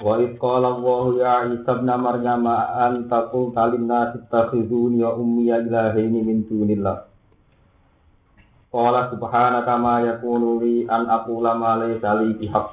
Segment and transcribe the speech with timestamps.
[0.00, 6.48] Wa qala Allah ya Isa ibn Maryam anta qulta lin-nasi ittakhizuni wa ummi ilahaini min
[6.48, 7.04] dunillah.
[8.72, 12.66] Qala subhanaka ma yakunu li an aqula ma laysa li bihaq.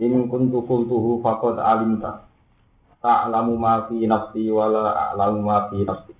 [0.00, 2.24] In kuntu qultuhu faqad alimta.
[3.04, 6.14] Ta'lamu ma fi nafsi wa la a'lamu ma fi nafsi.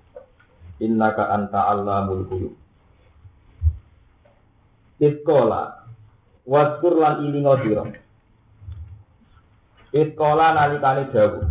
[0.85, 2.53] Innaka anta allamul ghuyub.
[4.99, 5.79] Iskola
[6.49, 7.83] Waskur lan ilingo sira
[9.89, 11.45] Iskola nalikane dawuh.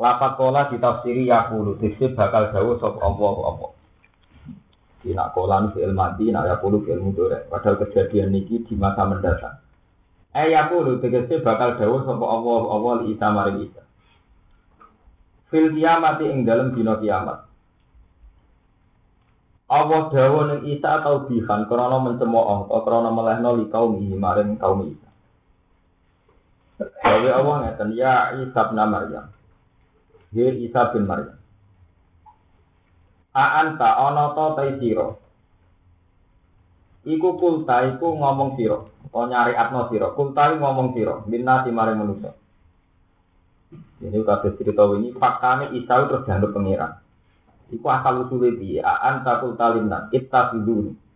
[0.00, 3.66] Lapat kola ditafsiri yakulu, disi bakal dawuh sop Allah apa.
[5.04, 7.44] Tidak kolan fi'il mati, nak yakulu fi'il mudore.
[7.50, 9.60] Padahal kejadian niki di masa mendatang.
[10.32, 13.82] Eh yakulu, tegesi bakal dawuh sop Allah Allah li isa maring isa.
[15.50, 17.38] Fil kiamati ing dalam dino kiamat.
[19.66, 24.86] Allah dawuh ning isa atau bihan, krono mencemooh, atau krono melehno li kaum maring kaum
[24.86, 25.09] isa.
[26.80, 29.26] Jadi Allah ngeten ya Isa bin Maryam.
[30.32, 31.36] Ya Isa bin Maryam.
[33.36, 35.14] Aanta ana ta ta sira.
[37.00, 38.76] Iku kulta iku ngomong sira,
[39.08, 40.12] utawa nyari atno sira.
[40.12, 42.36] Kulta ngomong sira, minna di maring manusa.
[44.00, 46.92] Ini kabeh cerita ini faktane Isa terus dianggap pangeran.
[47.70, 48.82] Iku asal usule piye?
[48.82, 51.09] Aanta kulta linna ittakhiduni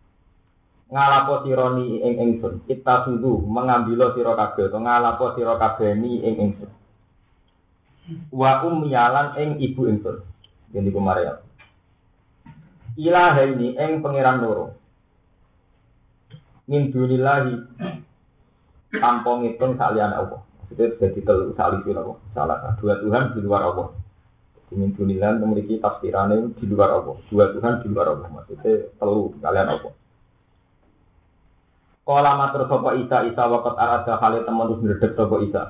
[0.94, 2.62] ngalapo sironi ing ingsun.
[2.70, 6.70] Kita sudu mengambil sira kabeh to ngalapo sira kabeh ni ing ingsun.
[8.30, 10.22] Wa umyalan ing ibu ingsun.
[10.70, 11.42] Jadi kemarin
[12.94, 14.78] ilaha ini ing pangeran loro.
[16.70, 17.54] Min dunillahi
[18.94, 20.46] tanpa ngitung salian Allah.
[20.70, 22.16] Itu jadi telu sali Allah.
[22.32, 23.90] Salah dua Tuhan di luar Allah.
[24.70, 27.18] Min dunillahi memiliki tafsirannya di luar Allah.
[27.26, 28.30] Dua Tuhan di luar Allah.
[28.30, 29.92] Maksudnya telu kalian Allah
[32.04, 35.62] Kala matur sapa Isa Isa wakat arada kali temen terus ndredeg sapa Isa.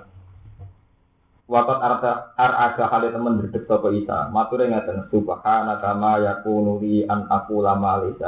[1.47, 4.35] Wakat arada arada kali temen ndredeg sapa Isa.
[4.35, 8.19] Mature ngaten subhanaka ma yakunu li an aqula ma li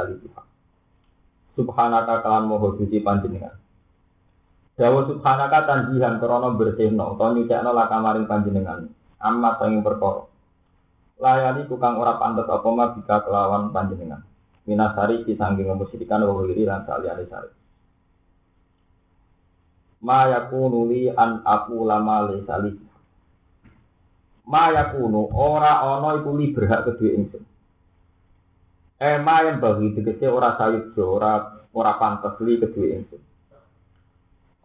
[1.59, 3.59] Subhanaka kalan moho suci panjenengan.
[4.79, 8.87] Dawa subhanaka tanjihan krana bersihno utawa nyucikno lakamaring panjenengan.
[9.19, 10.23] Amma sing perkara.
[11.19, 14.23] Layani tukang ora pantes apa ma bisa kelawan panjenengan.
[14.63, 17.56] Minasari kisangking musyrikan wa wiri lan saliyane sari
[20.03, 22.37] ma yakunu li an aku lama li.
[22.45, 22.71] Sali
[24.47, 27.43] ma yakunu ora ana iku li berhak kedue ingsun.
[28.97, 33.21] Eh ma yang bagi tegese ora sayup ora ora pantes li kedue ingsun.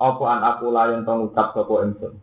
[0.02, 2.14] Apa an aku layan tong ucap sapa ingsun?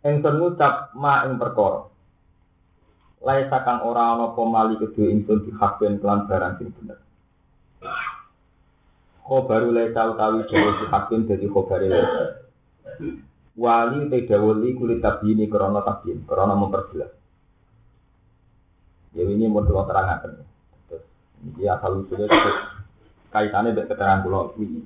[0.00, 1.84] Ingsun ngucap ma ing perkara.
[3.20, 7.09] Laisa kang ora ana apa mali kedue ingsun dihakken kelan barang sing bener
[9.30, 11.86] khobaru laisa utawi dawa si hakim dadi khobare
[13.54, 17.14] wali te dawali kulit tabini krana tabin krana memperjelas.
[19.14, 20.42] Ya ini mau terang terangkan.
[20.90, 21.02] Terus
[21.46, 22.26] ini asal usulnya
[23.30, 24.82] kaitannya dengan keterangan pulau ini.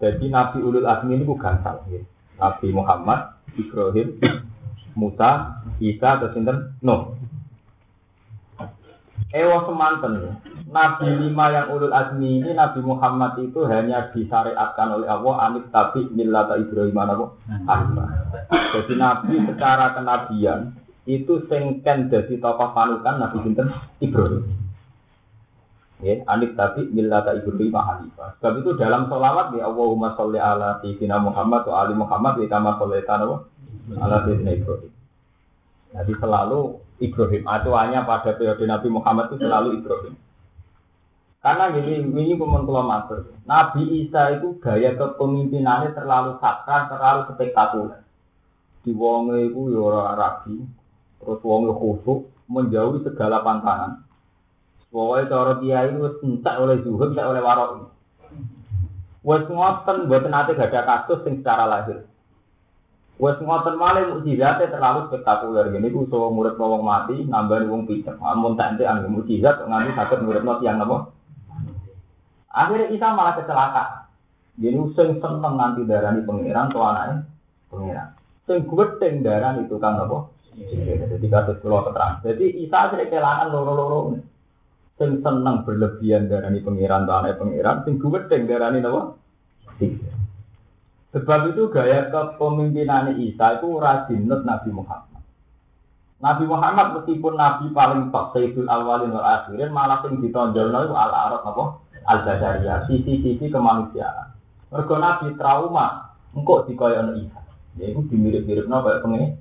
[0.00, 2.00] Jadi Nabi Ulul Azmi ini bukan salah ya.
[2.36, 4.18] Nabi Muhammad, Ibrahim,
[4.98, 7.14] Musa, Isa, atau Sinten, Nuh.
[9.32, 10.36] Ewa semanten.
[10.72, 16.08] Nabi lima yang ulul azmi ini Nabi Muhammad itu hanya disyariatkan oleh Allah anit tabi
[16.12, 17.26] millata Ibrahim apa?
[18.76, 23.68] Jadi Nabi secara kenabian itu sengken jadi tokoh panutan Nabi Sinten
[24.00, 24.48] Ibrahim.
[26.00, 28.36] Ya, anit tabi millata Ibrahim Hanifah.
[28.40, 32.70] Sebab itu dalam sholawat ya Allahumma sholli ala sayyidina Muhammad wa ali Muhammad wa kama
[32.80, 34.92] shollaita ala sayyidina Ibrahim.
[35.92, 37.42] Jadi selalu Ibrahim.
[37.44, 40.14] Acuannya pada periode Nabi Muhammad itu selalu Ibrahim.
[41.42, 43.34] Karena ini pun kalau matur.
[43.44, 48.00] Nabi Isa itu gaya kepemimpinannya terlalu sakral, terlalu spektakuler.
[48.86, 50.62] Di wonge itu ya ora rabi,
[51.18, 54.06] terus wonge khusuk, menjauhi segala pantangan.
[54.94, 57.90] Pokoknya cara dia itu entek oleh zuhud, entek oleh warok.
[59.22, 62.06] Wes ngoten buat nanti gak ada kasus yang secara lahir.
[63.20, 68.16] Wes ngoten malih mukjizatnya terlalu spektakuler gini ku so murid wong mati nambah wong picek.
[68.18, 71.12] Amun tak ente anggo mukjizat nganti sakit murid yang apa?
[72.52, 74.02] Akhirnya Isa malah kecelakaan.
[74.60, 77.16] Jadi usung seneng nanti darani pangeran tuh anaknya
[77.72, 78.08] pangeran.
[78.44, 80.18] Sing gedeng darah itu kan apa?
[80.52, 82.20] Jadi kasus pulau keterangan.
[82.20, 84.20] Jadi Isa sering kelangan loro-loro.
[85.00, 89.02] Sing seneng berlebihan darani pangeran tanah pangeran, sing gedeng darani apa?
[91.12, 95.20] Sebab itu gaya kepemimpinan Isa itu rajinut Nabi Muhammad.
[96.24, 101.42] Nabi Muhammad meskipun Nabi paling top, Sayyidul Awalin wal Akhirin, malah sing ditonjolno itu al-arab
[101.44, 101.64] apa?
[102.08, 104.32] Al-Basyariyah, sisi-sisi kemanusiaan.
[104.72, 107.40] Mergo Nabi trauma, engkau dikoyono Isa.
[107.76, 109.36] Ya itu dimirip-miripno kayak pengen.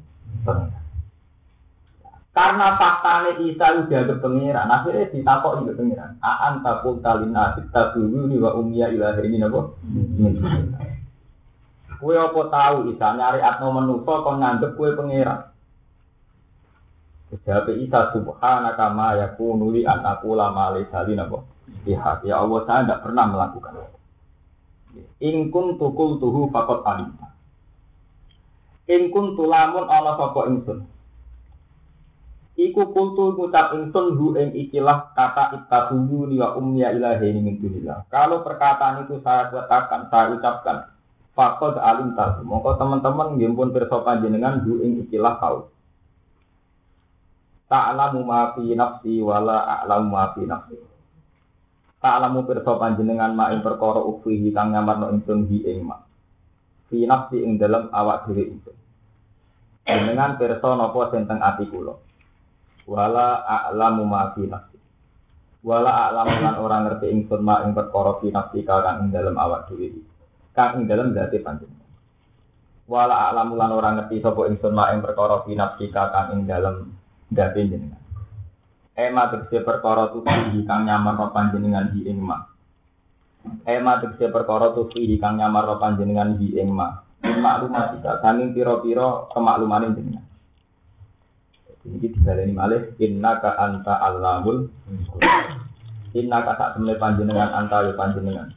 [2.31, 6.11] Karena faktanya Isa udah ke pengiran, akhirnya ditakok juga pengiran.
[6.19, 9.79] Aan takul talina kita dulu wa umia ilah ini nabo.
[12.01, 15.53] Kue apa tahu Isa nyari atno menuso kon nganggep kue pengiran.
[17.45, 21.45] Jawab Isa subhanaka ma yakunu li an aku lama li sali nabo.
[21.85, 23.73] Lihat ya Allah saya tidak pernah melakukan.
[25.21, 27.31] Ingkun tukul tuhu fakot alimta.
[28.89, 30.83] Ingkun tulamun ana sapa ingsun.
[32.59, 38.05] Iku kultu ngucap ingsun hu ing ikilah kata ittakhudhu ni wa ummiya ilahi min dunillah.
[38.11, 40.90] Kalau perkataan itu saya katakan, saya ucapkan,
[41.35, 42.43] fakod alim tahu.
[42.43, 45.71] Mongko teman-teman nggih pun pirsa panjenengan hu ing ikilah kau.
[47.71, 50.75] Ta'lamu ma fi nafsi wala a'lamu ma fi nafsi.
[52.03, 55.95] Ta'lamu pirsa panjenengan ma ing perkara ukhihi kang nyamarno ingsun hi ing ma.
[56.91, 58.75] Fi nafsi ing dalam awak dhewe ingsun.
[59.87, 61.95] Jenengan pirsa napa sing teng ati kula.
[62.91, 64.77] Wala a'lamu ma nafsi.
[65.63, 70.10] Wala a'lamu lan ora ngerti ingsun ma ing nafsi kang ing dalam awak dhewe.
[70.51, 71.89] Kang ing dalam zati panjenengan.
[72.91, 76.91] Wala a'lamu lan ora ngerti sapa ingsun ma ing perkara fi nafsi kang ing dalam
[77.31, 78.01] zati jenengan.
[78.99, 82.43] Ema tegese perkara tufi kang nyamar panjenengan hi ing ma.
[83.63, 86.99] Ema tegese perkara tufi kang nyamar panjenengan hi ing ma.
[87.21, 90.25] Maklumat kita, saking piro-piro kemakluman jenengan.
[91.81, 94.69] Ini dibaleni malih inna ka anta allamul
[96.13, 98.53] Inna ka sak temne panjenengan anta ya panjenengan.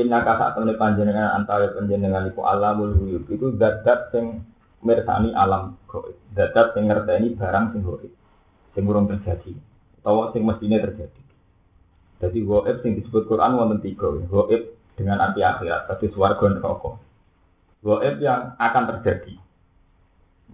[0.00, 3.28] Inna ka sak temne panjenengan anta ya panjenengan iku alamul ghuyub.
[3.28, 4.40] Iku zat-zat sing
[4.80, 6.16] mirsani alam gaib.
[6.32, 8.12] Zat-zat sing ngerteni barang sing gaib.
[8.72, 9.52] Sing urung terjadi
[10.00, 11.22] utawa sing mestine terjadi.
[12.24, 14.08] Jadi gaib sing disebut Quran wonten tiga.
[14.08, 14.62] Gaib
[14.96, 16.96] dengan arti akhirat, tadi swarga neraka.
[17.84, 19.34] Gaib yang akan terjadi.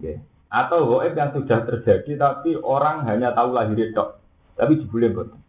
[0.03, 0.19] Yeah
[0.49, 4.17] atau goib yang sudah terjadi tapi orang hanya tahu lahir dok
[4.57, 5.39] tapi jebule boten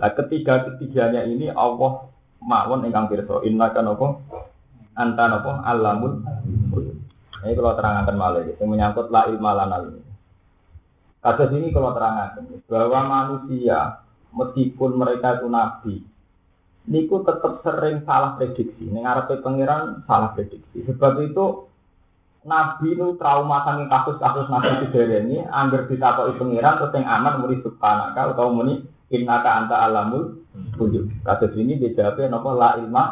[0.00, 2.10] Nah ketiga ketiganya ini Allah
[2.42, 3.44] mawon ingkang pirsa.
[3.46, 4.06] Inna kan apa
[4.96, 6.24] anta apa alamul
[7.40, 9.56] ini kalau terangkan malah itu menyangkut la ilma
[9.88, 10.02] ini.
[11.24, 15.94] Kasus ini kalau terangkan bahwa manusia meskipun mereka itu nabi
[16.88, 18.88] niku tetap sering salah prediksi.
[18.88, 20.84] Ning arepe pangeran salah prediksi.
[20.84, 21.70] Sebab itu
[22.40, 28.32] Nabi itu trauma saking kasus-kasus Nabi ini, angger ditakoki pengiran terus yang aman muni subhanaka
[28.32, 28.80] atau muni
[29.12, 30.39] innaka anta alamul
[30.78, 31.04] wujud.
[31.22, 33.04] Kasus ini dijawabnya nopo la ilma.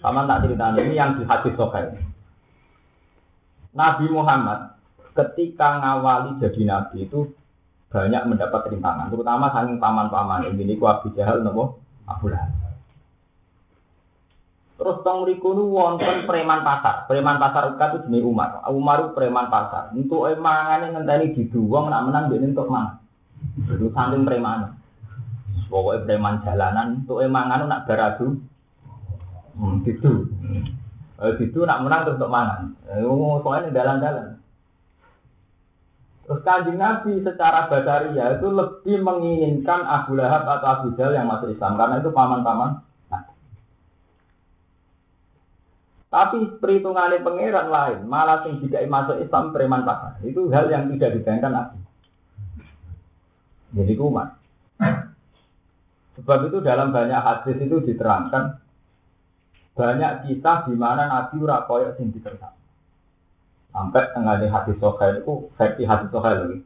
[0.00, 1.92] Sama tak cerita ini yang di hadis sokai.
[3.72, 4.76] Nabi Muhammad
[5.12, 7.32] ketika ngawali jadi nabi itu
[7.92, 10.48] banyak mendapat rintangan, terutama saking paman-paman.
[10.56, 12.62] Ini ku Abu Jahal nopo Abu Lahab.
[14.82, 17.06] Terus tong mriku nu wonten preman pasar.
[17.06, 18.66] Preman pasar ukat itu jenis Umar.
[18.66, 19.94] Umar itu preman pasar.
[19.94, 22.98] Untuk emangane ngenteni diduwong nak menang dia untuk mana?
[23.62, 24.81] Itu saking preman.
[25.72, 28.36] Pokoknya preman jalanan untuk emangan nak beradu.
[29.56, 30.28] Hmm, gitu.
[31.16, 32.68] Eh, gitu nak menang terus untuk mana?
[32.92, 33.00] Eh,
[33.40, 34.36] soalnya dalan-dalan.
[36.28, 41.50] Terus kanjeng Nabi secara basaria itu lebih menginginkan Abu Lahab atau Abu Jahal yang masuk
[41.50, 42.84] Islam karena itu paman-paman
[46.12, 50.20] Tapi perhitungannya pangeran lain, malah sing tidak masuk Islam preman pasar.
[50.20, 51.78] Itu hal yang tidak dibayangkan Nabi.
[53.72, 54.41] Jadi kumat.
[56.22, 58.62] Sebab itu dalam banyak hadis itu diterangkan
[59.74, 62.54] banyak kisah di mana Nabi ora koyok sing diterang.
[63.74, 66.58] Sampai tengah di hadis sohail itu versi hadis sohail lagi.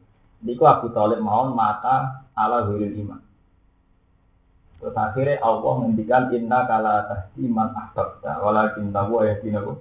[0.45, 3.17] Niku Abu Talib mau mata ala huril iman.
[4.77, 9.73] Terus akhirnya Allah menghentikan inna kala tahdi man ahbabta walakin tahu ayat ini aku.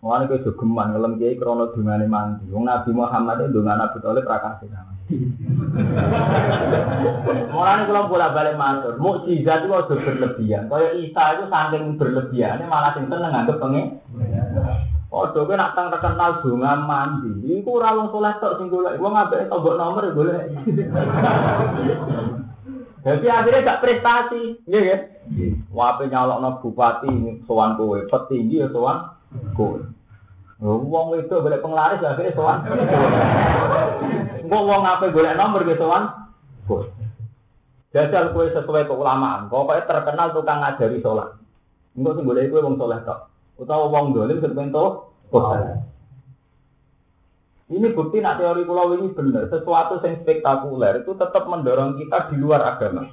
[0.00, 2.48] Mulane kowe jogeman ngelem kiai krana dungane mandi.
[2.48, 4.95] Nabi Muhammad itu dungan Abu Thalib ra kasih.
[7.54, 10.66] Mulane kula bola-balik matur, mukjizat itu aja berlebihan.
[10.66, 14.02] Kaya Isa itu saking berlebihan malah sing seneng nganggep pengen.
[15.06, 17.30] Padha kowe nak tang terkenal donga mandi.
[17.62, 18.98] Iku ora wong saleh tok sing golek.
[18.98, 20.50] Wong ambek tombok nomor golek.
[23.06, 24.96] Jadi akhirnya gak prestasi, iya ya.
[25.70, 29.14] Wape nyalokno bupati sowan kowe, petinggi ya sowan
[29.54, 29.78] kowe.
[30.58, 32.58] Wong itu golek penglaris ya akhirnya sowan.
[34.46, 36.06] Engko wong ape golek nomor ge sowan
[36.70, 36.86] kowe.
[37.90, 39.50] Jajal kowe sesuai keulamaan.
[39.50, 41.34] Pokoknya terkenal tukang ngajari sholat.
[41.98, 43.26] Engko sing golek kowe wong soleh tok.
[43.58, 45.10] Utawa wong dolim sing pento
[47.66, 49.50] Ini bukti nak teori pulau ini benar.
[49.50, 53.10] Sesuatu yang spektakuler itu tetap mendorong kita di luar agama.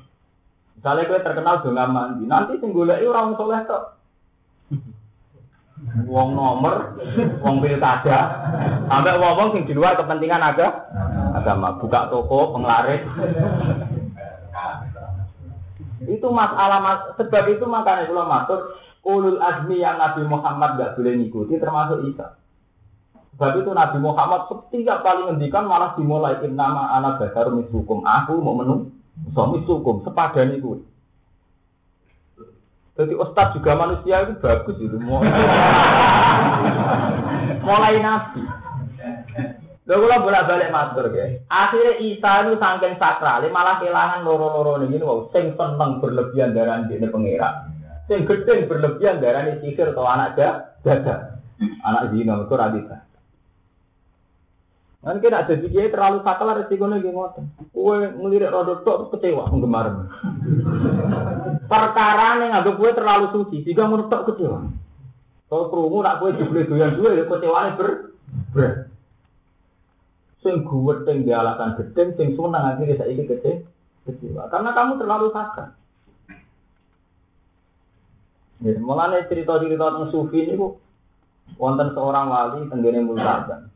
[0.78, 3.84] Misalnya gue terkenal dengan mandi, nanti sing golek orang soleh tok.
[6.06, 6.96] Wong nomor,
[7.42, 8.20] wong pilkada,
[8.88, 10.68] sampai wong wong sing di luar kepentingan aga,
[11.44, 13.04] agama, buka toko, penglaris.
[16.04, 18.60] itu masalah mas, sebab itu makanya kalau matur
[19.04, 22.40] ulul azmi yang Nabi Muhammad gak boleh ngikuti termasuk Isa.
[23.36, 28.04] Sebab itu Nabi Muhammad setiap kali ngendikan malah dimulai nama anak dasar misukum.
[28.08, 28.96] Aku mau menung,
[29.36, 30.84] so misukum sepadan itu.
[32.94, 34.98] Jadi ustaz juga manusia itu bagus itu.
[37.66, 38.63] Mulai nabi.
[39.84, 41.44] Lha kula bolak-balik matur ya.
[41.52, 46.96] Akhirnya Isa itu saking sakral, malah kehilangan loro-loro ini wow, sing seneng berlebihan darah di
[47.04, 47.68] pengira.
[48.08, 50.40] Sing gedeng berlebihan darah sihir atau anak
[50.88, 51.36] jaga.
[51.84, 52.98] Anak zina itu radita.
[55.04, 57.44] Kan kira ada kiai terlalu sakral resikonya gimana?
[57.76, 60.08] Kue ngelirik rodok tok kecewa penggemar.
[61.68, 64.64] Perkara nih nggak kue terlalu suci, jika menurut kecewa.
[65.52, 68.16] Kalau kerungu nak kue dibeli doyan dua, ya kecewanya ber
[68.56, 68.93] ber.
[70.44, 73.52] Sing gue teng di alasan gedeng, sing senang akhirnya saya ikut kece
[74.04, 74.52] kecewa.
[74.52, 75.72] Karena kamu terlalu sakral.
[78.64, 80.80] Ya, mulanya cerita-cerita tentang sufi ini bu,
[81.60, 83.68] wonten seorang wali tenggene multazam.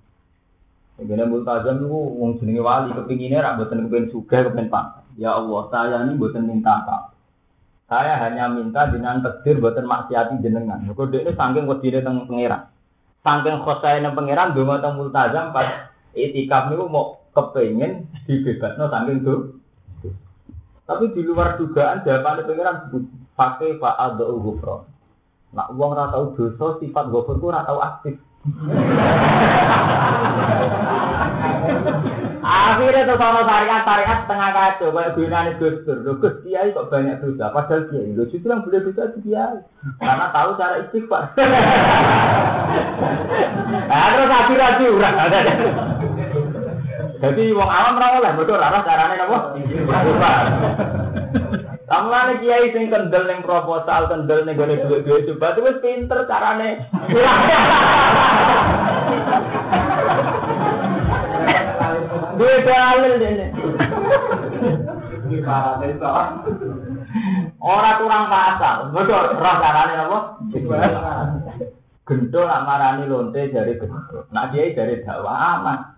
[0.98, 5.06] Begini multazam itu wong jenenge wali kepinginnya rak boten kepengin suga kepengin pak.
[5.20, 7.14] Ya Allah, saya ini boten minta apa.
[7.88, 10.84] Saya hanya minta dengan takdir boten maksiati jenengan.
[10.88, 12.72] Kok dekne saking wedine teng pangeran.
[13.22, 15.87] Saking khosaine pangeran donga teng multazam pas
[16.18, 19.62] itikaf niku mau kepengin dibebasno saking tuh.
[20.88, 22.78] Tapi di luar dugaan jawaban pangeran
[23.38, 24.90] pakai Pak Ado Gufro.
[25.52, 28.16] Nak uang ratau dosa sifat gofur ku ratau aktif.
[32.48, 36.16] Akhirnya tuh kalau syariat syariat setengah kacau kayak gunanya Gus Dur.
[36.16, 37.52] Gus Kiai kok banyak dosa.
[37.52, 39.60] Padahal Kiai lo justru yang boleh dosa itu Kiai.
[40.00, 41.36] Karena tahu cara istighfar.
[43.92, 45.16] nah, terus akhir aja urang.
[47.18, 49.38] Jadi wong awam ora oleh mergo ora carane napa?
[51.88, 56.86] Kamane kiai sing kendel ning proposal, kendel ning gone duit-duit coba wis pinter carane.
[62.38, 63.48] Duit dalil dene.
[67.58, 70.20] Ora kurang pasal, betul roh carane apa?
[72.08, 74.30] Gento nak marani lonte dari gento.
[74.30, 75.97] Nak kiai dari dakwah aman.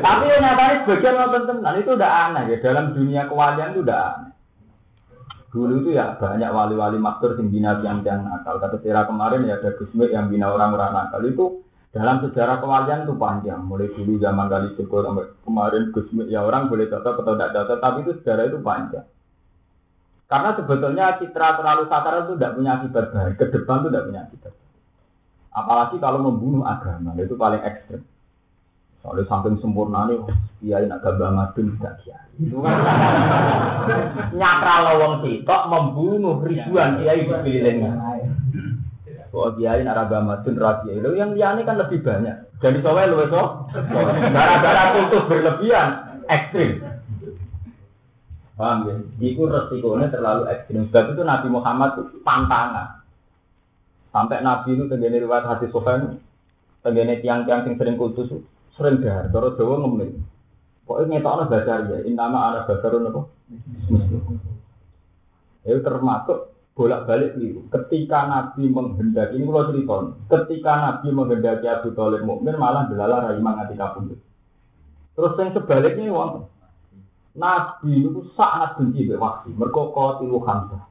[0.00, 3.98] Tapi yang nyatanya sebagian nonton tenan itu udah aneh ya dalam dunia kewalian itu udah
[4.00, 4.32] aneh.
[5.50, 8.62] Dulu itu ya banyak wali-wali maktur yang bina tiang-tiang nakal.
[8.62, 13.60] Kata kemarin ya ada Gusmi yang bina orang-orang nakal itu dalam sejarah kewalian itu panjang.
[13.66, 15.10] Mulai dulu zaman kali syukur
[15.42, 19.06] kemarin Gusmi ya orang boleh cocok atau tidak cocok, tapi itu sejarah itu panjang.
[20.30, 23.34] Karena sebetulnya citra terlalu sakar itu tidak punya akibat baik.
[23.34, 24.52] Ke depan itu tidak punya akibat.
[25.50, 28.06] Apalagi kalau membunuh agama, itu paling ekstrim.
[29.00, 30.20] Soalnya saking sempurna nih,
[30.60, 32.28] kiai nak gambar madun tidak kiai.
[32.36, 32.76] Itu kan
[34.36, 37.92] nyakra lawang sitok membunuh ribuan kiai di sekelilingnya.
[39.32, 42.36] Oh kiai nak gambar madun rakyat itu yang liane kan lebih banyak.
[42.60, 43.44] Jadi soalnya lu itu,
[44.36, 45.88] gara-gara kultus berlebihan
[46.28, 46.84] ekstrim.
[48.60, 48.94] Paham ya?
[49.16, 50.92] Itu resikonya terlalu ekstrim.
[50.92, 52.99] Sebab itu Nabi Muhammad itu pantangan.
[54.10, 56.18] Sampai Nabi itu tenggene riwayat hadis sokan,
[56.82, 58.42] tenggene tiang-tiang yang sering kudus
[58.74, 60.10] sering dahar, terus Jawa ngemin.
[60.82, 63.20] Pokoknya ngetokno dasar ya, intama anak dasarun apa?
[65.62, 67.62] Itu termasuk bolak-balik itu.
[67.70, 73.38] Ketika Nabi menghendaki, ini kalau cerita, ketika Nabi menghendaki Abu Talib mukmin malah delala rai
[73.38, 74.18] mangati kabundut.
[75.14, 76.50] Terus yang sebaliknya wong
[77.38, 80.89] Nabi itu sangat benci dengan wahsi, mereka tilu hamzah.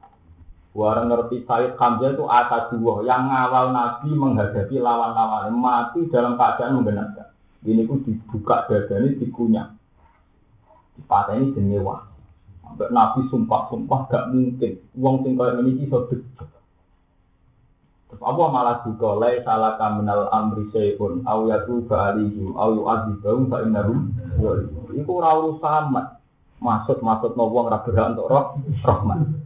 [0.70, 6.78] Warang ngerti Said Hamzah itu asa dua yang ngawal Nabi menghadapi lawan-lawan mati dalam keadaan
[6.78, 7.26] menggenapkan.
[7.66, 9.66] Ini pun dibuka dada ini dikunyah.
[11.10, 12.06] Pada ini jenyewa.
[12.62, 14.78] Sampai Nabi sumpah-sumpah gak mungkin.
[14.94, 16.06] Uang sing kaya ini bisa.
[16.06, 24.10] Terus apa malah juga lay salah kaminal amri syai'un au yatu ba'alihi au yu'adzibahum fa'innarum
[24.94, 25.94] Itu ora urusan
[26.60, 29.39] Maksud maksud no wong ra untuk roh rahmat.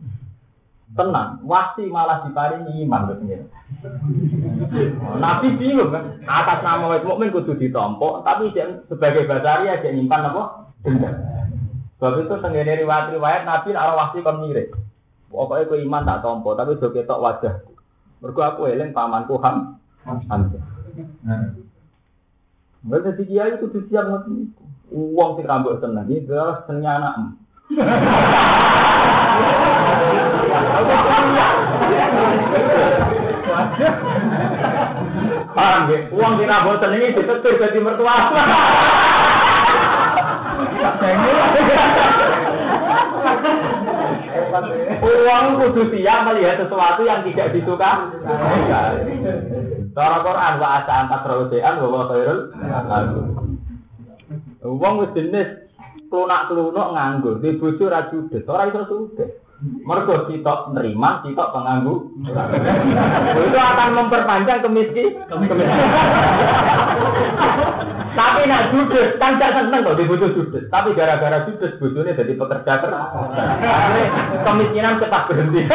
[0.94, 3.50] Tenang, wasi malah diparingi iman gitu.
[5.18, 8.54] Nabi bingung kan, atas nama wis mukmin kudu ditompo, tapi
[8.86, 10.70] sebagai basaria dia nyimpan apa?
[10.86, 11.14] Dendam.
[11.98, 14.70] Sebab itu tenggene riwayat-riwayat Nabi nek wasi kon mirip.
[15.34, 17.54] Pokoknya ku iman tak tompo, tapi do ketok wajah.
[18.22, 19.82] Mergo aku eling pamanku Ham.
[20.06, 20.62] Hamzah.
[22.86, 24.30] Mereka di kiai itu siap.
[24.94, 27.14] Uang sing rambut seneng iki adalah senengnya anak.
[35.54, 35.99] Paham ya?
[36.12, 38.16] Uang rambut seneng iki ditetir dadi mertua.
[45.04, 48.12] Uang kudu siap melihat sesuatu yang tidak disuka.
[49.94, 52.50] Cara Quran wa asa antak rawsean wa khairul
[54.64, 55.63] Wong wis jenis
[56.11, 59.30] klunak-klunuk nganggur, di bojo ra judes, ora iso sudes.
[59.64, 62.11] Mergo sitok nerima, sitok penganggu.
[63.49, 65.16] Itu akan memperpanjang kemiskin.
[68.14, 70.70] Tapi nak judes, kan gak seneng kok dibutuh judes.
[70.70, 73.08] Tapi gara-gara judes bojone jadi pekerja keras.
[74.44, 75.62] Kemiskinan cepat berhenti.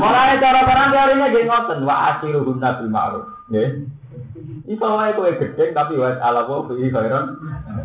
[0.00, 3.28] Mulai cara orang teorinya gini ngoten, wa asiruhun nabi ma'ruf.
[4.70, 7.26] Iso wae kowe gedeng tapi wa ala wa fi khairan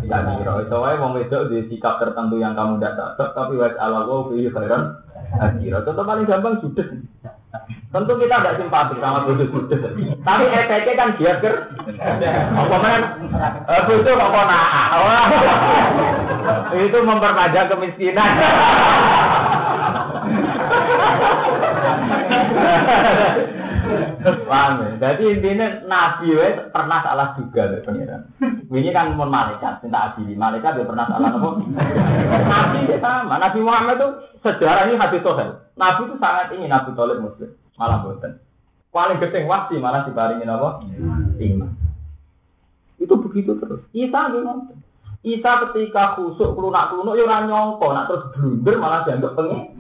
[0.06, 0.62] kadira.
[0.62, 4.30] Iso wae wong wedok di sikap tertentu yang kamu tidak cocok tapi wa ala wa
[4.30, 5.02] fi khairan
[5.34, 5.82] kadira.
[5.82, 6.86] Contoh paling gampang judes.
[7.90, 9.82] Tentu kita tidak simpati sama bodoh judes.
[10.22, 11.74] Tapi efeknya kan dia ker.
[12.54, 13.02] Apa men?
[13.90, 15.26] Bodoh kok nah.
[16.70, 18.30] Itu memperpanjang kemiskinan.
[24.26, 24.90] Paham ya?
[24.98, 27.86] Jadi intinya Nabi we pernah salah juga dari.
[28.66, 30.34] Ini kan mau malaikat, minta adili.
[30.34, 31.62] Malaikat dia pernah salah nopo.
[32.50, 33.38] Nabi itu sama.
[33.38, 34.10] Nabi Muhammad itu
[34.42, 35.22] sejarah ini hadis.
[35.78, 37.54] Nabi itu sangat ingin Nabi Tolib Muslim.
[37.78, 38.42] Malah boten.
[38.96, 40.80] Paling gede wasi malah dibaringin apa?
[41.44, 41.76] Iman.
[42.96, 43.84] Itu begitu terus.
[43.92, 44.72] Isa gimana?
[45.26, 49.74] Isa ketika khusuk kelunak kelunak ya orang nyongko, nak terus blunder malah dianggap pengen.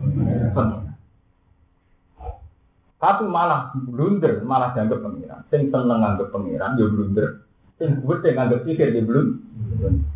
[3.06, 5.46] Tapi malah blunder, malah dianggap pengiran.
[5.54, 7.46] Sing seneng nganggap pengiran, ya blunder.
[7.78, 9.46] Sing gue nganggap pikir dia belum.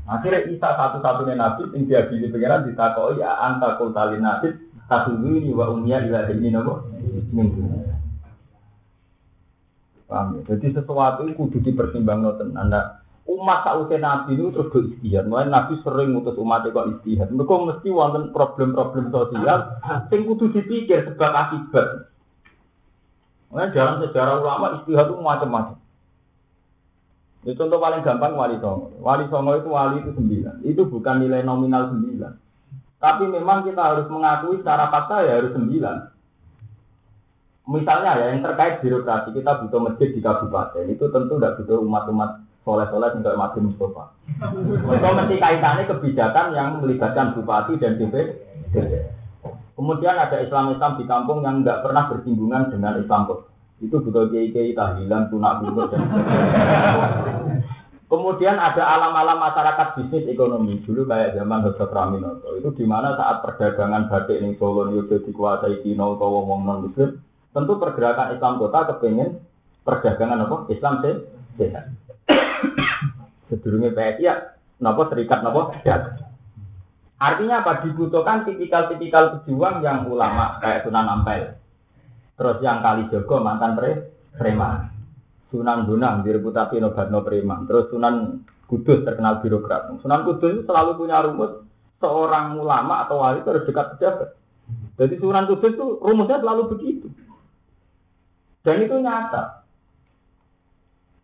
[0.10, 3.78] Akhirnya Isa satu-satunya nabi yang dia pilih pengiran ditakoi ya anta
[4.18, 4.58] nabi
[5.22, 6.50] ini wa umya ila ini
[7.30, 7.62] minggu.
[10.10, 10.58] Paham ya?
[10.58, 15.30] Jadi sesuatu itu kudu dipertimbangkan Anda umat sausé nabi itu terus do istihad.
[15.30, 17.30] Mulai nabi sering mutus umat kok istihad.
[17.30, 19.78] Mereka mesti wonten problem-problem sosial
[20.10, 22.09] sing kudu dipikir sebab akibat.
[23.50, 25.78] Mulai dalam sejarah ulama istihad itu macam-macam.
[27.42, 28.94] Itu contoh paling gampang wali songo.
[29.02, 30.56] Wali songo itu wali itu sembilan.
[30.62, 32.34] Itu bukan nilai nominal sembilan.
[33.00, 35.98] Tapi memang kita harus mengakui secara fakta ya harus sembilan.
[37.70, 42.42] Misalnya ya yang terkait birokrasi kita butuh masjid di kabupaten itu tentu tidak butuh umat-umat
[42.66, 44.04] soleh-soleh untuk mati Mustafa.
[44.90, 49.19] Itu mesti kaitannya kebijakan yang melibatkan bupati dan DPD.
[49.80, 53.32] Kemudian ada Islam-Islam di kampung yang nggak pernah bersinggungan dengan Islam
[53.80, 56.04] Itu butuh kiai-kiai tahlilan, tunak bunga dan
[58.12, 60.84] Kemudian ada alam-alam masyarakat bisnis ekonomi.
[60.84, 61.88] Dulu kayak zaman Dr.
[61.94, 66.90] Raminoto itu di mana saat perdagangan batik ini Solo itu dikuasai Cina atau wong non
[66.90, 67.22] Muslim
[67.56, 69.40] tentu pergerakan Islam kota kepengen
[69.88, 70.56] perdagangan apa?
[70.74, 70.94] Islam
[71.56, 71.86] sehat.
[73.48, 75.08] Sedurunge PSI ya napa?
[75.08, 75.78] Serikat napa
[77.20, 77.84] Artinya apa?
[77.84, 81.60] Dibutuhkan tipikal-tipikal pejuang yang ulama kayak Sunan Ampel.
[82.40, 84.88] Terus yang kali Jogo mantan pre preman.
[85.52, 87.68] Sunan Bonang direputasi nobat no preman.
[87.68, 89.92] Terus Sunan Kudus terkenal birokrat.
[90.00, 91.68] Sunan Kudus selalu punya rumus
[92.00, 94.30] seorang ulama atau wali itu harus dekat pejabat.
[94.96, 97.12] Jadi Sunan Kudus itu rumusnya selalu begitu.
[98.64, 99.68] Dan itu nyata.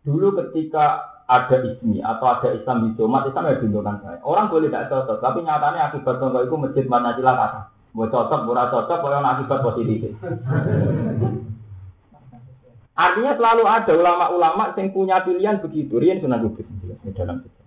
[0.04, 4.18] Dulu ketika ada ismi atau ada Islam di Jumat, Islam ya diuntukkan saya.
[4.22, 7.74] Orang boleh tidak cocok, tapi nyatanya akibat contoh itu masjid mana kata.
[7.98, 10.14] Mau cocok, mau cocok, kalau akibat positif.
[12.96, 16.00] Artinya selalu ada ulama-ulama yang punya pilihan begitu.
[16.00, 16.64] Rian sunan kudus
[17.04, 17.66] di dalam sejarah.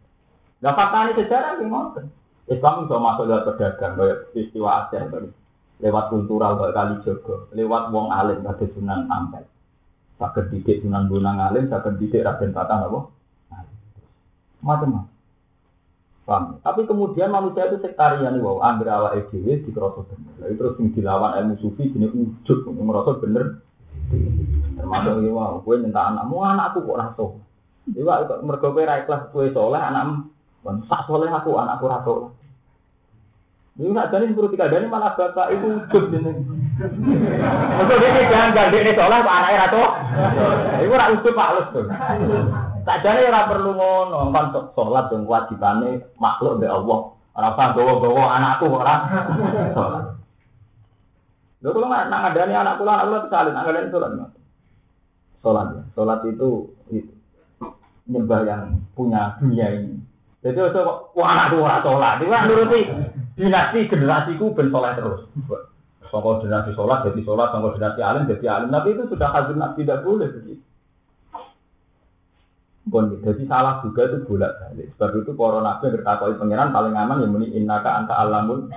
[0.66, 2.06] Nah fakta ini sejarah yang ngotot.
[2.50, 5.06] Islam bisa masuk lewat pedagang, lewat peristiwa Aceh,
[5.86, 9.46] lewat kultural, lewat kali Jogo, lewat wong alim, kata Sunan Ampel.
[10.18, 13.19] Sakit didik Sunan Bonang alim, sakit didik Raden Patah, apa?
[14.64, 15.08] Macam-macam.
[16.30, 16.62] Paham?
[16.62, 20.34] Tapi kemudian manusia itu sektarian wow, ambil awal EDW di kerosot bener.
[20.46, 23.66] Lalu terus yang dilawan ilmu sufi ini ujuk, merosot bener.
[24.78, 27.26] Termasuk ini wow, gue minta anakmu anakku kok raso.
[27.90, 30.30] Iwa mereka gue rai kelas gue soleh anakmu
[30.62, 32.30] Kon sak soleh aku anakku ra soleh.
[33.80, 36.36] Ini nak jadi sepuluh tiga dari malah bapak itu ujub ini.
[37.80, 39.84] Maksud dia jangan ganti ini pak anaknya ratu.
[40.84, 41.86] Ibu rak pak lus tuh.
[42.86, 47.00] Tak jadi ora perlu ngono kan sholat yang kewajibannya makhluk dari Allah.
[47.36, 48.68] Orang apa bawa-bawa anakku.
[51.60, 54.12] Lalu kalau nggak nggak ada nih anak pulang anak pulang tersalin nggak ada sholat
[55.40, 56.50] Sholat ya, sholat itu,
[56.92, 57.12] itu
[58.12, 60.04] nyembah yang punya dunia ini.
[60.44, 62.82] Jadi kok wah anakku ora sholat, itu kan nuruti
[63.40, 65.28] dinasti generasiku ben soleh terus.
[66.12, 68.70] Songkol dinasti sholat jadi sholat, songkol dinasti alim jadi alim.
[68.72, 70.69] Tapi itu sudah hazmat tidak boleh begitu.
[72.90, 74.90] Bon, jadi salah juga itu bolak balik.
[74.98, 78.74] Sebab itu para nabi bertakoi pangeran paling aman yang muni innaka anta alamun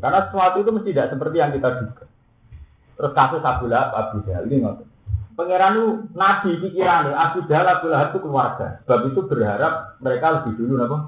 [0.00, 2.04] Karena sesuatu itu mesti tidak seperti yang kita duga.
[2.96, 4.64] Terus kasus Abu Lahab, Abu Jahal ini.
[5.36, 8.80] Pangeran itu nabi pikiran Abu Jahal, Abu Lahab itu keluarga.
[8.88, 10.98] Sebab itu berharap mereka lebih dulu apa?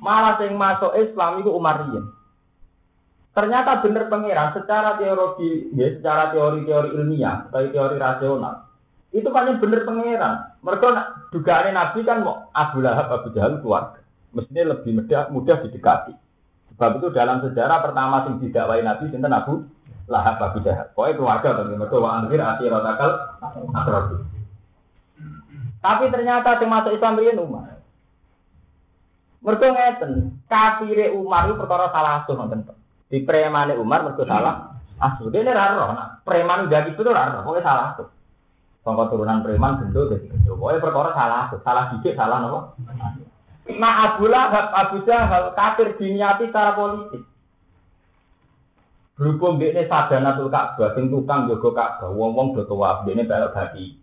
[0.00, 2.06] Malah yang masuk Islam itu Umariyah.
[3.30, 8.69] Ternyata benar pangeran secara teori, ya, secara teori-teori ilmiah, atau teori rasional,
[9.10, 10.34] itu kan yang benar pangeran.
[10.62, 10.86] Mereka
[11.34, 13.98] dugaan Nabi kan mau Abu Lahab, Abu Jahal keluarga.
[14.30, 16.14] Mestinya lebih mudah, mudah didekati.
[16.70, 19.66] Sebab itu dalam sejarah pertama yang didakwai Nabi sinten Abu
[20.06, 20.94] Lahab Abu Jahal.
[20.94, 23.10] Pokoknya keluarga tapi mereka wa anfir ati rotakal
[25.80, 27.80] Tapi ternyata yang masuk Islam ini Umar.
[29.40, 32.76] Mereka ngeten, kafire Umar itu perkara salah asuh nonton.
[33.08, 35.32] Di premane Umar mereka salah asuh.
[35.32, 38.19] Ini raro, nah, preman gitu tuh raro, salah asuh.
[38.80, 40.56] Sangka turunan preman gendut jadi gendut.
[40.56, 42.60] Pokoknya perkara salah salah dikit, salah nopo.
[43.76, 47.22] Nah Abu Lahab, Abu Jahal, kafir diniati secara politik.
[49.20, 54.00] Berhubung dia ini sadanatul Ka'bah, sing tukang jaga Ka'bah, wong-wong do tawaf, dia belok bati.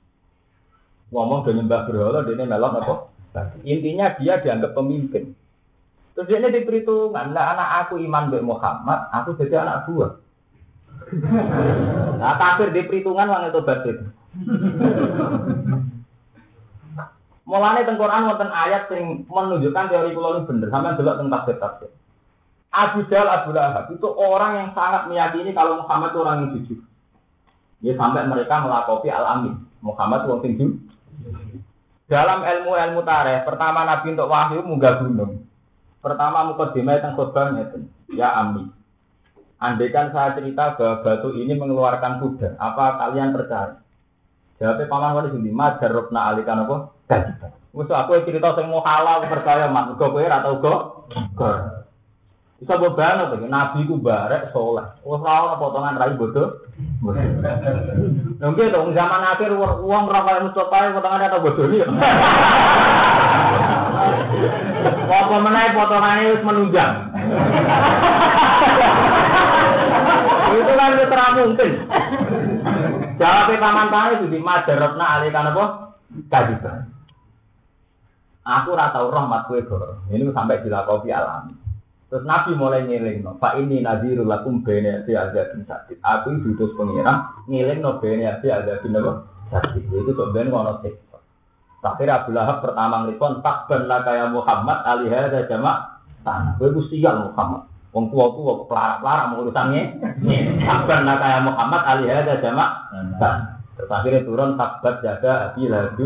[1.09, 2.95] Wong-wong do nyembah berhala, ini melok apa?
[3.65, 5.33] Intinya dia dianggap pemimpin.
[6.13, 10.11] Terus dia diperhitungan, nah anak aku iman be Muhammad, aku jadi anak buah.
[12.17, 13.97] Nah kafir di perhitungan wong itu batin.
[17.47, 21.56] Mulane teng Quran wonten ayat yang menunjukkan teori kula ini bener, sampean delok teng tafsir
[21.56, 21.89] tafsir.
[22.76, 26.80] Abu Jahal Abu Lahab itu orang yang sangat meyakini kalau Muhammad itu orang yang jujur.
[27.80, 29.63] Ya sampai mereka melakopi al-amin.
[29.80, 30.71] Muhammad itu orang jujur.
[32.12, 35.47] Dalam ilmu-ilmu tareh, pertama Nabi untuk wahyu munggah gunung.
[36.04, 37.84] Pertama mukadimah tentang khutbah itu,
[38.15, 38.71] ya Ami.
[39.60, 43.82] Andaikan saya cerita bahwa batu ini mengeluarkan kuda, apa kalian percaya?
[44.57, 46.89] Jawabnya paman wali sini, majar rokna alikan apa?
[47.05, 47.53] Kajiban.
[47.77, 50.77] Musuh aku cerita sing mau halal percaya mat, gue kowe atau gue?
[52.57, 53.37] Bisa beban apa?
[53.37, 54.97] Nabi ku barek soleh.
[55.05, 56.65] Wah ora potongan rai bodoh.
[58.41, 61.85] Mungkin dong zaman akhir uang berapa Mustafa potongan atau bodoh nih.
[65.05, 66.93] Apa menaik potongannya harus menunjang.
[70.57, 71.71] Itu kan terang mungkin.
[73.17, 75.65] Jawabnya paman paman itu di madarotna alikan apa?
[76.30, 76.93] Kajiban.
[78.47, 79.60] Aku rata rahmat kue
[80.13, 81.51] Ini sampai dilakopi alami.
[82.08, 83.36] Terus Nabi mulai ngiling no.
[83.36, 85.99] Pak ini nazirul lakum bene si ada bin sakit.
[85.99, 89.27] Aku diutus pengira ngiling no bene si ada bin apa?
[89.51, 89.84] Sakit.
[89.91, 90.95] Itu ben ngono sih.
[91.77, 95.77] Terakhir Abu Lahab pertama ngelipon tak benar kayak Muhammad alihah ada jamak
[96.25, 96.58] tanah.
[96.58, 97.69] Gue sial Muhammad.
[97.95, 99.84] Wong tua tua pelara-pelara mau urusannya.
[100.62, 102.69] Tak benar kayak Muhammad alihah ada jamak
[103.17, 103.58] tanah.
[103.78, 105.97] Terus akhirnya turun takbat jaga Abi Lahab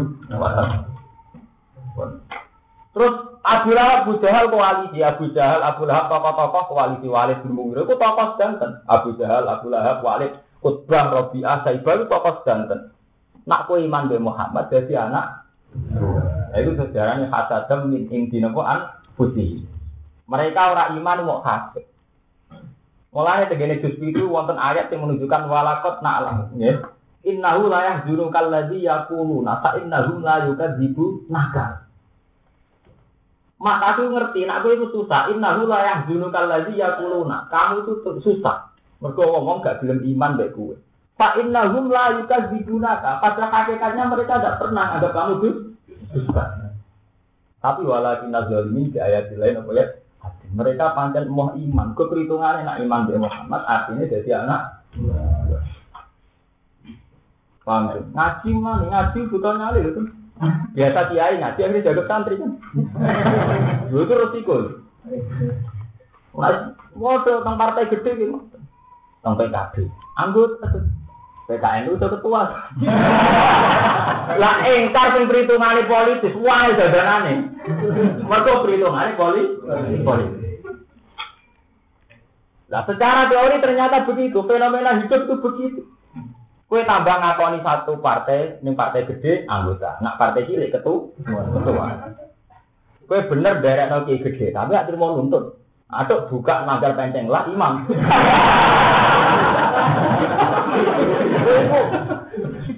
[2.91, 7.87] Terus Abu Lahab, Abu Jahal koalisi, Abu Jahal, Abu Lahab tokoh-tokoh koalisi Walid bin Mughirah
[7.87, 8.83] itu tokoh sedanten.
[8.91, 12.91] Abu Jahal, Abu Lahab, Walid, Utbah, Robi'ah, Saibah itu tokoh sedanten.
[13.47, 15.47] Nak ku iman be Muhammad jadi anak.
[16.51, 19.63] Nah, itu sejarahnya hasadam min indina an putih.
[20.31, 21.83] Mereka orang iman mau hasad.
[23.11, 26.55] Mulai tegene juz itu wonten ayat yang menunjukkan walakot na'lam.
[26.55, 26.79] Ya.
[27.27, 31.83] Innahu la yahzunukal ladzi yaquluna fa innahum la yukadzibu nakal.
[33.61, 35.29] Mak aku ngerti, nak gue itu susah.
[35.29, 37.45] Inna hula yang dunu kalazi ya kuluna.
[37.53, 37.93] Kamu itu
[38.25, 38.73] susah.
[38.97, 40.57] Mereka ngomong gak gelem iman baik.
[41.13, 43.21] Pak inna hum la yukas dibunaka.
[43.21, 45.53] Pada hakikatnya mereka tidak pernah ada kamu tuh
[46.09, 46.73] susah.
[47.61, 49.85] Tapi walakin zalimin di ayat lain apa ya?
[50.51, 51.95] Mereka pancen mau iman.
[51.95, 54.61] Keperhitungannya nak iman di Muhammad artinya jadi anak.
[57.61, 58.83] Paham Ngaji mana?
[58.89, 60.01] Ngaji butuh nyali itu.
[60.73, 62.57] Biasa kiai ngaji akhirnya jaga santri kan.
[63.93, 64.81] Itu resiko.
[66.97, 68.41] Waduh, tentang partai gede gitu.
[69.21, 69.75] Tentang PKB.
[70.17, 70.67] Anggota
[71.45, 72.41] PKN itu ketua.
[74.41, 77.51] Lah engkar sing perhitungane politis, wae dadanane.
[78.25, 79.43] Mergo perhitungane poli
[80.01, 80.40] politis.
[82.71, 85.81] Lah secara teori ternyata begitu, fenomena hidup itu begitu.
[86.71, 89.99] Kue tambah ngakoni satu partai, ini partai gede, anggota.
[89.99, 91.11] Nak partai cilik ketua,
[91.51, 92.15] ketua.
[93.03, 95.59] Kue bener derek no gede, tapi akhirnya mau nuntut.
[95.91, 97.83] Atau buka magar penceng lah imam.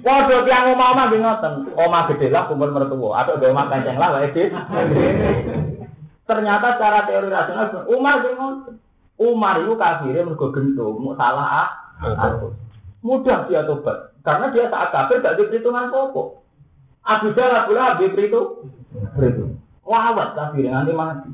[0.02, 3.94] Waduh tiang omah omah di ngoten, omah gede lah kumpul mertua, atau gak omah penceng
[3.94, 4.26] lah wae
[6.26, 8.83] Ternyata secara teori rasional Umar ngoten.
[9.14, 11.70] Umar itu kafirnya mergo gendong, salah ah.
[13.04, 16.40] Mudah dia tobat, karena dia saat kafir gak diperhitungan pokok.
[17.04, 18.72] Abu Jalal Abu Lahab diperhitung,
[19.14, 19.60] berhitung.
[19.84, 21.30] Wawat kafir nanti mati.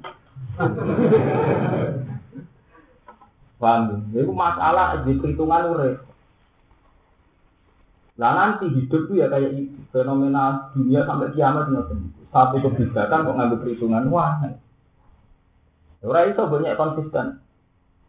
[3.60, 4.24] Paham ya?
[4.24, 6.00] Itu masalah di perhitungan urip.
[8.16, 9.78] Nah nanti hidup itu ya kayak itu.
[9.92, 12.12] Fenomena dunia sampai kiamat ngoten.
[12.32, 14.40] Satu kebijakan kok ngambil perhitungan wah.
[16.00, 17.40] Ora itu banyak konsisten.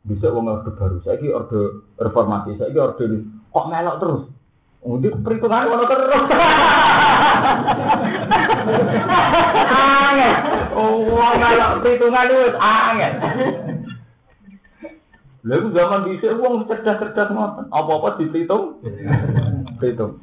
[0.02, 3.06] Bisa wong orde baru, saya orde reformasi, saya orde
[3.54, 4.24] kok melok terus.
[4.82, 6.24] Udah perhitungan ngono terus.
[9.70, 10.34] Angel.
[10.74, 13.14] Oh, melok perhitungan itu angel.
[15.42, 17.66] Lalu zaman bisa uang cerdas-cerdas ngoten.
[17.70, 18.82] Apa-apa dihitung.
[19.78, 20.22] Dihitung.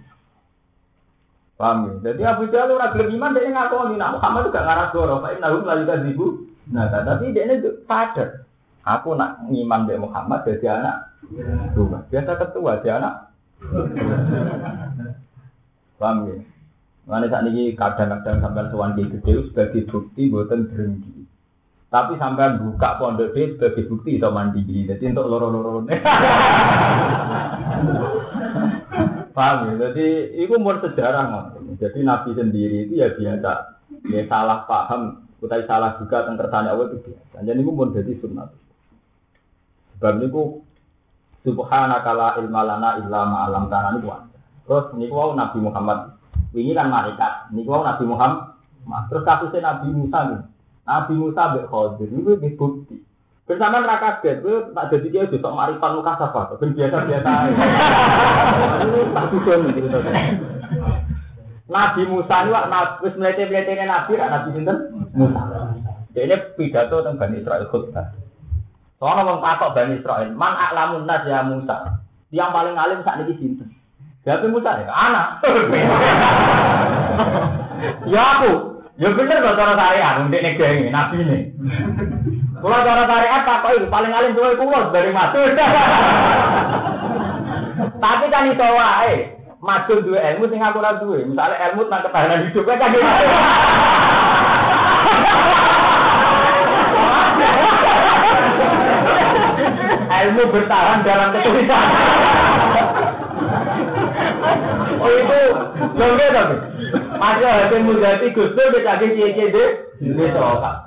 [1.58, 2.14] Paham ya?
[2.14, 5.66] Jadi Abu Jahal ora gelem iman dia ngakoni nak Muhammad juga ngarah goro, fa innahum
[5.66, 6.26] la yukadzibu.
[6.70, 8.46] Nah, tapi dia ini sadar.
[8.88, 10.96] Aku nak ngiman dari Muhammad jadi anak
[11.76, 12.08] dua.
[12.08, 13.28] Biasa ketua dia anak
[15.98, 16.36] Paham ya?
[17.08, 21.24] Mana saat ini kadang-kadang sampai tuan di gede sebagai bukti buatan berhenti.
[21.88, 24.60] Tapi sampai buka pondok D sebagai bukti itu mandi.
[24.62, 25.82] Jadi untuk loro-loro.
[29.36, 29.88] Paham ya?
[29.88, 33.52] Jadi itu mau sejarah Jadi Nabi sendiri itu ya biasa.
[34.12, 37.40] Ya salah paham, kita salah juga tentang kersane Allah itu biasa.
[37.40, 38.52] Jadi itu mau jadi sunnah.
[39.98, 40.62] Sebab itu
[41.46, 44.10] Subhanaka la ilma lana illa ma alam tanah niku.
[44.66, 46.18] Terus niku wau Nabi Muhammad.
[46.54, 47.54] Ini kan malaikat.
[47.54, 48.58] Niku wau Nabi Muhammad.
[49.10, 50.40] Terus kasusnya Nabi Musa nih.
[50.88, 52.96] Nabi Musa mbek Khadir niku nggih bukti.
[53.48, 57.32] Bersama neraka kaget, itu tak jadi dia juga marifat muka sabar, ben biasa biasa.
[58.84, 59.72] Ini tak bisa nih
[61.64, 64.76] Nabi Musa ini wak wis mlete-mletene Nabi, Nabi sinten?
[65.16, 65.40] Musa.
[66.12, 68.17] Ini pidato tentang Bani Israel khutbah.
[68.98, 72.02] Soalnya wong takok Bani Israel, man aklamun nas ya Musa.
[72.34, 73.70] Yang paling alim saat ini sinten?
[74.26, 75.38] Jadi Musa ya, anak.
[78.12, 78.52] ya aku.
[78.98, 81.54] Ya bener kok cara syariat, untuk nek gengi, nabi ini.
[82.58, 85.46] Kalau cara syariat takok itu paling alim tuh kulo dari masuk.
[88.02, 89.38] Tapi kan itu wae.
[89.62, 91.22] Masuk dua ilmu sing aku ora duwe.
[91.22, 92.82] Misale ilmu tentang ketahanan hidup kan
[100.26, 101.86] ilmu bertahan dalam kesulitan.
[104.98, 105.40] oh itu
[105.94, 106.56] lombe tapi.
[107.18, 109.70] Ada hasil mudati gusto lagi cie cie deh.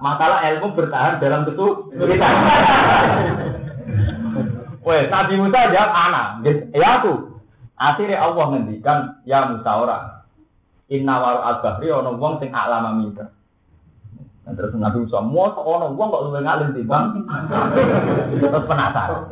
[0.02, 2.34] Masalah ilmu bertahan dalam kesulitan.
[4.82, 6.28] Wes Nabi Musa jawab anak,
[6.74, 7.14] ya aku.
[7.78, 10.06] Akhirnya Allah ngendikan ya Musa orang.
[10.92, 13.32] Inna waru al-bahri ono wong sing aklama minta.
[14.52, 17.06] Nah, terus Nabi Musa, mau seorang uang kok luwih ngalim bang.
[18.36, 19.32] Terus penasaran.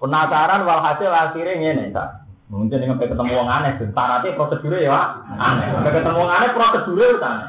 [0.00, 2.24] Penasaran walhasil akhirnya ngene ta.
[2.48, 5.68] Mungkin dengan ketemu wong aneh, syaratnya prosedurnya ya aneh.
[5.76, 7.48] Sampai ketemu wong aneh prosedurnya itu aneh.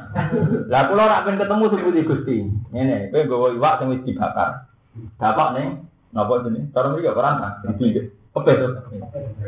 [0.68, 2.36] Lah ora pengen ketemu seputi Gusti.
[2.76, 4.68] Ngene, kowe nggawa iwak sing wis dibakar.
[5.16, 5.68] Dapat nih,
[6.12, 6.68] napa ini?
[6.76, 7.50] Cara mriki ora ana.
[8.36, 8.68] Kepek to.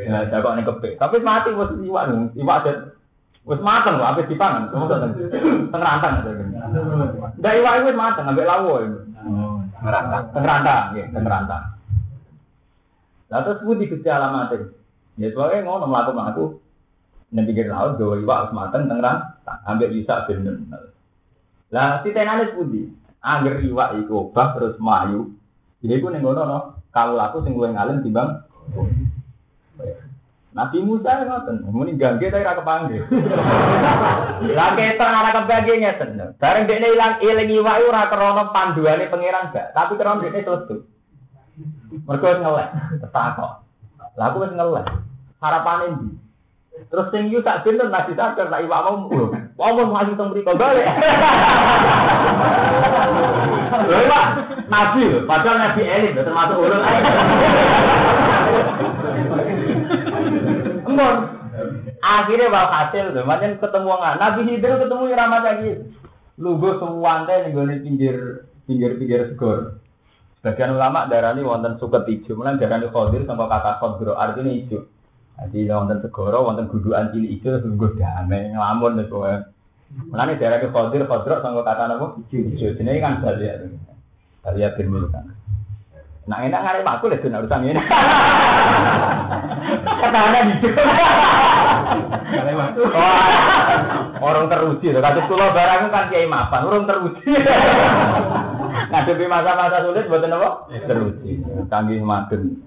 [0.00, 0.96] Ya, dapat ning kepek.
[0.96, 2.64] Tapi mati wis iwak, iwak
[3.42, 4.70] Wis mateng kok ape dipangan.
[4.70, 6.22] Teng rantang.
[7.42, 8.78] Ndak iwak wis mateng ambek lawo.
[8.78, 10.22] Teng rantang.
[10.30, 11.64] Teng rantang, nggih, teng rantang.
[13.34, 14.70] Lah terus budi Gusti alamate.
[15.18, 16.62] Ya soalnya ngono mlaku-mlaku
[17.32, 20.70] ning pinggir laut gawe iwak wis mateng teng rantang ambek isa ben.
[21.74, 22.86] Lah titenane budi.
[23.22, 25.34] Angger iwak iku obah terus mayu.
[25.82, 26.58] Ini ku ning ngono no.
[26.94, 28.44] Kalau laku sing luwih ngalim timbang
[30.52, 33.08] Nabi Musa ngoten, muni gangge tapi ora kepanggil.
[34.56, 36.20] Lah keton ora kepanggil ngeten.
[36.36, 40.76] Bareng dekne ilang eling iwak ora krana panduane pangeran gak, tapi krana dekne selesai.
[42.04, 42.68] Mergo ngelek,
[43.08, 43.64] takok.
[44.20, 44.86] Lah aku wis ngelek.
[45.40, 46.08] Harapane ndi?
[46.92, 49.08] Terus sing yu tak pinter nasi sadar tak iwak mau.
[49.56, 50.84] Wong mau maju teng mriko balik.
[53.88, 54.22] Lha
[54.68, 56.60] Nabi, padahal Nabi elit termasuk
[61.02, 61.42] ulul
[62.02, 64.16] akhirnya wal hasil tuh, macam ketemu nggak?
[64.18, 65.70] Nabi Hidir ketemu Irama lagi.
[66.40, 68.16] Lugu semuanya nih gue pinggir
[68.64, 69.78] pinggir pinggir segor.
[70.40, 74.88] Sebagian ulama darani wonten suket hijau, mulai darani khodir sampai kata khodro artinya hijau.
[75.38, 79.32] Jadi wonten segoro, wonten guduan cilik hijau, sungguh damai ngelamun nih kowe.
[80.10, 82.06] Mulane darani khodir khodro sampai kata apa?
[82.32, 82.74] Hijau.
[82.74, 85.30] Ini kan balia bin kan.
[86.22, 87.82] Nah enak ngarep aku lho dene urusan ini.
[90.02, 90.68] Katanya gitu.
[94.22, 97.26] Orang teruji lho, kados kula barang kan kiai mapan, orang teruji.
[98.92, 100.70] Ngadepi masa-masa sulit mboten apa?
[100.86, 101.42] Teruji.
[101.66, 102.60] Kangge madun.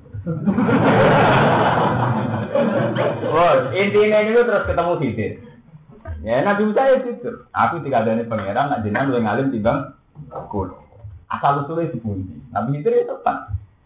[3.30, 5.32] Oh, intinya ini terus ketemu Khidir.
[6.26, 7.46] Ya Nabi Musa ya tidur.
[7.54, 9.94] Aku tiga dari pangeran, nak jenengan lu ngalim timbang
[10.34, 10.74] aku
[11.32, 12.38] asal usulnya dibundi.
[12.54, 13.38] Nabi itu ya tepat.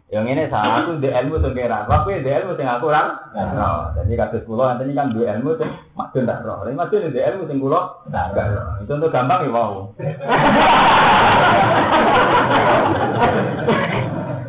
[0.10, 2.90] Yang ini saya aku di ilmu sengkera, aku di ilmu sing aku.
[2.90, 6.66] Nah, jadi kasus pulau nanti kan dua ilmu sing maksud tak roh.
[6.66, 8.82] Ini maksud di ilmu sing pulau tak roh.
[8.82, 9.94] Itu untuk gampang ya wow.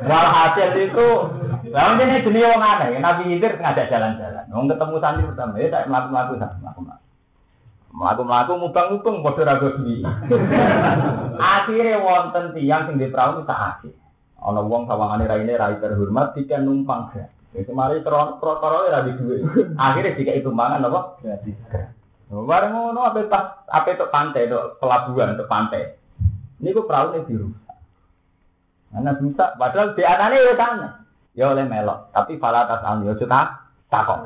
[0.00, 1.08] Walhasil itu
[1.70, 4.42] Lalu ini jenis orang aneh, Nabi Hidir ngajak jalan-jalan.
[4.50, 6.99] Mau ketemu santri pertama, ya saya melaku-melaku melaku-melaku.
[7.90, 10.06] Melaku-melaku mubang-mubang, bodoh ragu sendiri.
[11.36, 13.94] Akhirnya wonten tiang sing di perahu tak akhir.
[14.40, 17.34] Ana wong sawangane raine rai terhormat tiga numpang gratis.
[17.52, 19.42] Itu mari perkara ora di duwe.
[19.74, 21.00] Akhire dikai tumpangan apa?
[21.20, 21.56] Gratis.
[22.30, 25.98] Bareng ngono ape pas tok pantai tok pelabuhan tok pantai.
[26.62, 27.50] Niku perahu ne biru.
[28.94, 30.88] Ana bisa padahal di anane ya sana.
[31.34, 34.24] Ya oleh melok, tapi fala tas al yo tak takok.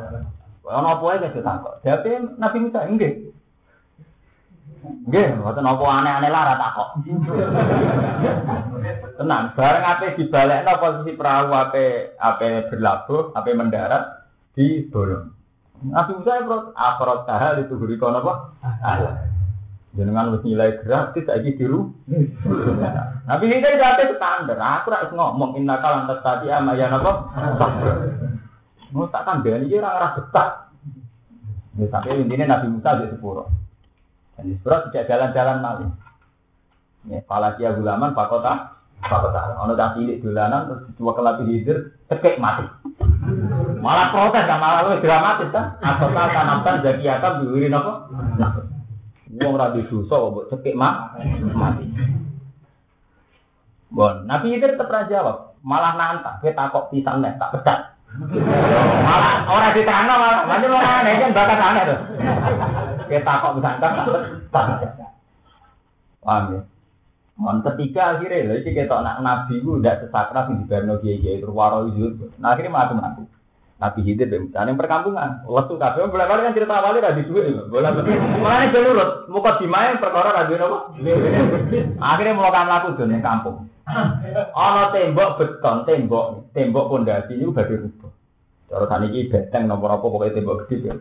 [0.68, 1.81] Ono apa ae takok.
[1.83, 3.34] Jadi Nabi Musa nggih.
[4.85, 6.88] Nggih, mboten apa aneh-aneh lara takok.
[9.16, 15.33] Tenang, bareng ape dibalekno posisi perahu ape ape berlabuh, ape mendarat di bolong.
[15.85, 18.57] Nabi Musa ya akrot tahal itu guri kono apa?
[19.94, 21.92] Jenengan wis nilai gratis saiki diru.
[23.29, 24.59] Nabi ini dari date standar.
[24.59, 27.12] Aku ora ngomong inna kalan tadi ama ya napa?
[28.90, 30.49] Mau tak tambah ini ora ora betah.
[31.77, 33.63] Ya sampai intinya Nabi Musa di sepuro.
[34.35, 35.92] Dan sepuro tidak jalan-jalan maling.
[37.05, 39.61] Ya, pala dia gulaman pakota, pakota.
[39.61, 42.64] Ono tak cilik dolanan terus dua kelapi hidir, tekek mati.
[43.85, 45.77] Malah protes kan malah lebih dramatis kan.
[45.85, 47.92] Atau tak tanamkan jadi akan diwirin apa?
[48.40, 48.51] Nah,
[49.35, 51.18] Wong ra dosa kok cekik mah
[51.59, 51.90] mati.
[53.90, 57.79] Bon, Nabi itu tetap jawab, malah nantang, kita takok pisang nek tak pecat.
[59.07, 62.01] malah orang diterangno malah, nanti malah aneh kan bakat aneh tuh.
[63.08, 63.92] Kita pisang tak
[64.52, 65.10] pecat.
[66.24, 66.60] Paham ya?
[67.34, 71.90] Mon ketiga akhirnya, lha iki ketok nak nabi ku ndak sesakra sing dibarno kiai-kiai terwaro
[71.90, 72.30] itu.
[72.38, 73.22] Nah akhirnya mati mati.
[73.74, 75.42] Nabi Hidir dan yang perkampungan.
[75.42, 77.50] Lesu kabeh boleh balik kan cerita awalnya rabi duit.
[77.66, 78.22] Boleh balik.
[78.38, 80.78] Mulane jalur muka dimain perkara rabi apa?
[81.98, 83.66] Akhirnya mulai kan laku di kampung.
[84.54, 88.14] Ana tembok beton, tembok, tembok pondasi ini badhe rubuh.
[88.70, 90.94] Cara saniki benteng nomor apa pokoknya tembok gede ya.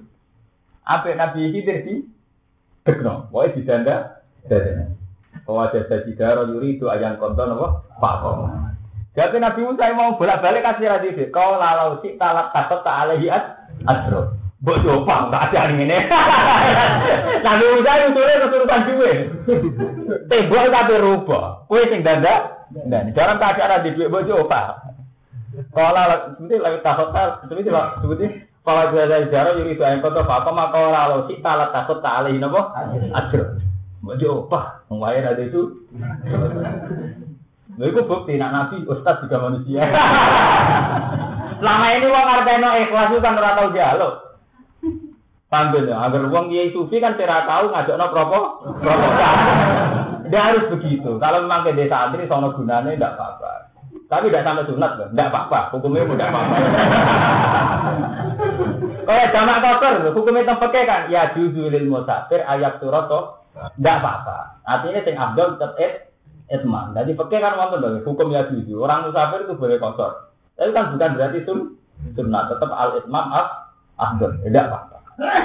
[0.83, 1.95] Apa Nabi Hidir di
[2.83, 3.95] Dekno, pokoknya didanda
[4.51, 4.85] dadane.
[5.47, 7.67] Bahwa jasa jidara itu ayang konton apa?
[7.99, 8.75] Pak Koma.
[9.13, 11.29] Jadi Nabi Musa mau bolak-balik kasih radisi.
[11.29, 13.29] Kau lalau si talak takut tak alaihi
[13.85, 14.35] adro.
[14.63, 15.85] Mbok coba enggak ada ini.
[17.45, 19.11] Nabi Musa itu sudah kesurupan duwe.
[20.27, 21.45] Tembok tapi rubah.
[21.67, 22.65] Kue sing danda.
[22.73, 24.81] Dan jangan tak ada di duit mbok coba.
[25.53, 28.25] Kalau seperti lagi takut tak seperti seperti
[28.63, 32.39] kalau ada jarak yuri itu yang kota apa maka lalau si talak takut tak alaihi
[32.39, 32.71] nopo
[33.11, 33.59] adro.
[33.99, 34.87] Mbok coba.
[34.87, 35.83] Ngwayar ada itu.
[37.75, 39.83] Lha iku bukti nak nabi ustaz juga manusia.
[41.59, 44.13] Selama ini wong ngarteno ikhlas itu kan ora tau jaluk.
[45.51, 45.95] Paham ya?
[45.99, 48.39] Agar wong kiai sufi kan ora tau ngajakno propo
[48.79, 49.33] proposal.
[50.31, 51.19] Dia harus begitu.
[51.19, 53.51] Kalau memang ke desa santri sono gunanya tidak apa-apa.
[54.07, 55.59] Tapi tidak sampai sunat, tidak apa-apa.
[55.73, 56.55] Hukumnya tidak apa-apa.
[59.03, 63.11] Kalau jamak kotor, hukumnya tempat kan, ya judulil musafir ayat surat
[63.53, 64.37] tidak apa-apa.
[64.65, 66.09] Artinya sing abdul tetap
[66.49, 66.97] etman.
[66.97, 68.81] Jadi pakai kan wonten dong hukum ya itu.
[68.81, 70.33] Orang musafir itu boleh kotor.
[70.57, 71.59] Tapi kan bukan berarti sun
[72.17, 73.49] sunnah tetap al etman as
[74.01, 74.33] afdal.
[74.41, 74.97] Tidak apa-apa.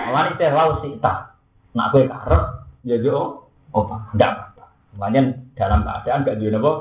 [0.09, 1.37] Malah teh lau sita.
[1.77, 2.45] Nak gue karep
[2.89, 3.45] ya jo
[3.77, 3.85] oh
[4.17, 4.65] tidak apa-apa.
[4.97, 5.21] Makanya
[5.55, 6.73] dalam keadaan gak jual apa.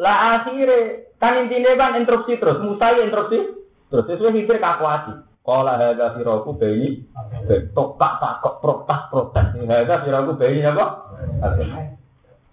[0.00, 0.78] Lah akhirnya
[1.18, 2.62] kan intinya kan instruksi terus.
[2.62, 3.10] Musa ya
[3.90, 5.26] terus sesuai hibir kakuati.
[5.40, 7.02] Kala hadza firaku bayi
[7.74, 9.46] tokak takok protes protes.
[9.66, 11.10] Hadza firaku bayi apa?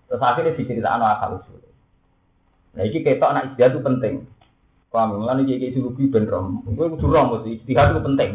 [0.07, 1.61] Terus akhirnya diceritakan asal usul.
[2.73, 4.13] Nah ini ketok anak istiadat itu penting.
[4.87, 5.19] Paham?
[5.19, 6.63] Mulane iki iki surubi ben rom.
[6.63, 8.29] Kowe kudu rom mesti istihad itu penting.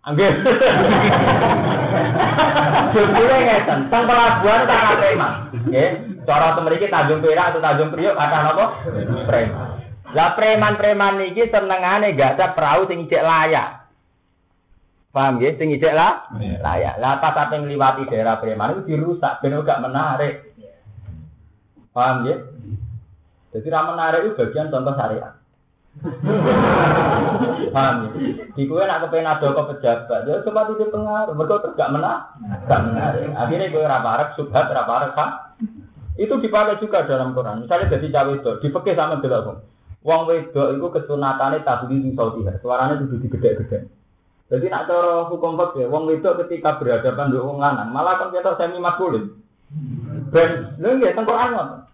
[0.00, 0.32] Anggih.
[2.90, 5.32] Jebule ngeten, teng pelabuhan tak preman.
[5.68, 5.90] Nggih,
[6.24, 8.64] cara temeriki Tanjung Perak atau Tanjung Priok kata napa?
[9.28, 9.79] Preman.
[10.10, 13.86] Lah preman-preman iki senengane gak perahu sing ijek layak.
[15.10, 15.58] Paham nggih?
[15.58, 16.98] Sing ijek lah layak.
[16.98, 20.50] Lah pas sampe ngliwati daerah preman itu dirusak ben gak menarik.
[21.94, 22.38] Paham nggih?
[23.50, 25.34] Jadi ra menarik itu bagian contoh syariat.
[27.74, 28.10] Paham ya?
[28.54, 31.34] Di kue nak kepengen ada ke pejabat, ya coba itu pengaruh.
[31.34, 32.20] Mereka terus gak menang,
[32.66, 33.30] gak menarik.
[33.34, 35.30] Akhirnya gue raparek, subhat, raparek, kan?
[36.18, 37.64] Itu dipakai juga dalam Quran.
[37.64, 39.62] Misalnya jadi cawe itu, dipekeh sama belakang.
[40.00, 42.48] Wong wedok itu kesunatannya tabli di Saudi.
[42.64, 43.20] Suaranya itu.
[44.50, 48.58] Jadi nak cara hukum fakir, wong wedok ketika berhadapan dengan wong lanang, malah kan kita
[48.58, 49.30] semi maskulin.
[50.34, 51.86] Ben, lho nggih teng Quran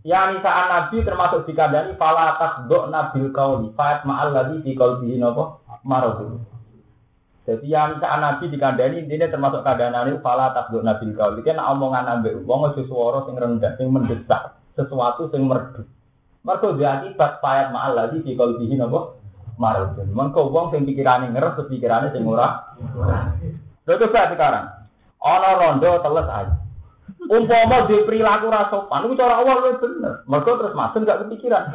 [0.00, 5.60] Ya nisaan Nabi termasuk dikandani fala tasdok nabil kauli fa'at ma'al ladhi di qalbihi napa
[5.84, 6.40] maradu.
[7.44, 11.44] Jadi yang nisaan Nabi dikandani ini termasuk ini fala tasdok nabil kauli.
[11.44, 15.84] Kan omongan ambek wong swara sing rendah sing mendesak, sesuatu sing merdu.
[16.40, 19.20] Mergo dia akibat fa'at ma'al ladhi di qalbihi napa
[19.60, 20.08] maradu.
[20.08, 22.76] Mengko wong sing pikirane ngeres pikirane sing ora.
[23.84, 24.66] Lha sekarang.
[25.20, 26.56] Ana rondo teles aja.
[27.30, 30.24] Umpama di perilaku rasopan, itu cara awal itu bener.
[30.24, 31.68] Mereka terus masuk gak kepikiran.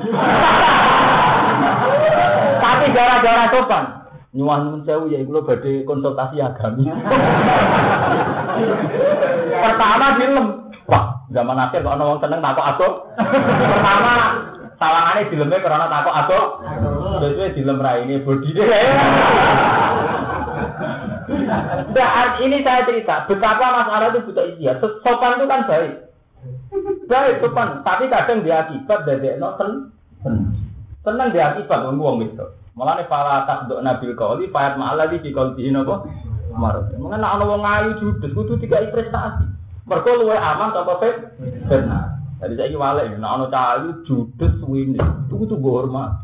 [2.59, 3.83] Tapi gara-gara sopan,
[4.33, 6.89] nyuwah nun sewu ya itu badhe konsultasi agami.
[9.53, 10.45] Pertama film,
[10.89, 12.89] wah zaman akhir kok ana wong seneng takok aku.
[13.63, 14.13] Pertama
[14.79, 16.39] sawangane dileme karena takok aku.
[17.21, 18.65] Terus dilem ra ini bodine.
[21.95, 24.77] Nah, ini saya cerita betapa masalah itu butuh iya.
[24.79, 25.93] Sopan itu kan baik.
[27.09, 29.89] Baik sopan, tapi kadang dia akibat dari no sen.
[31.01, 32.45] Senang dia akibat ngomong itu.
[32.75, 36.05] Malah nih pala tak dok nabil kauli, payat malah di kau di nopo.
[36.55, 36.91] Marut.
[36.95, 39.43] Nak ono wong ayu judes, kudu tiga prestasi.
[39.85, 41.15] Mereka luwe aman tanpa fet.
[42.35, 42.51] Benar.
[42.51, 46.19] Jadi saya wale, nak ono cahayu judes wini, itu kudu gue hormat.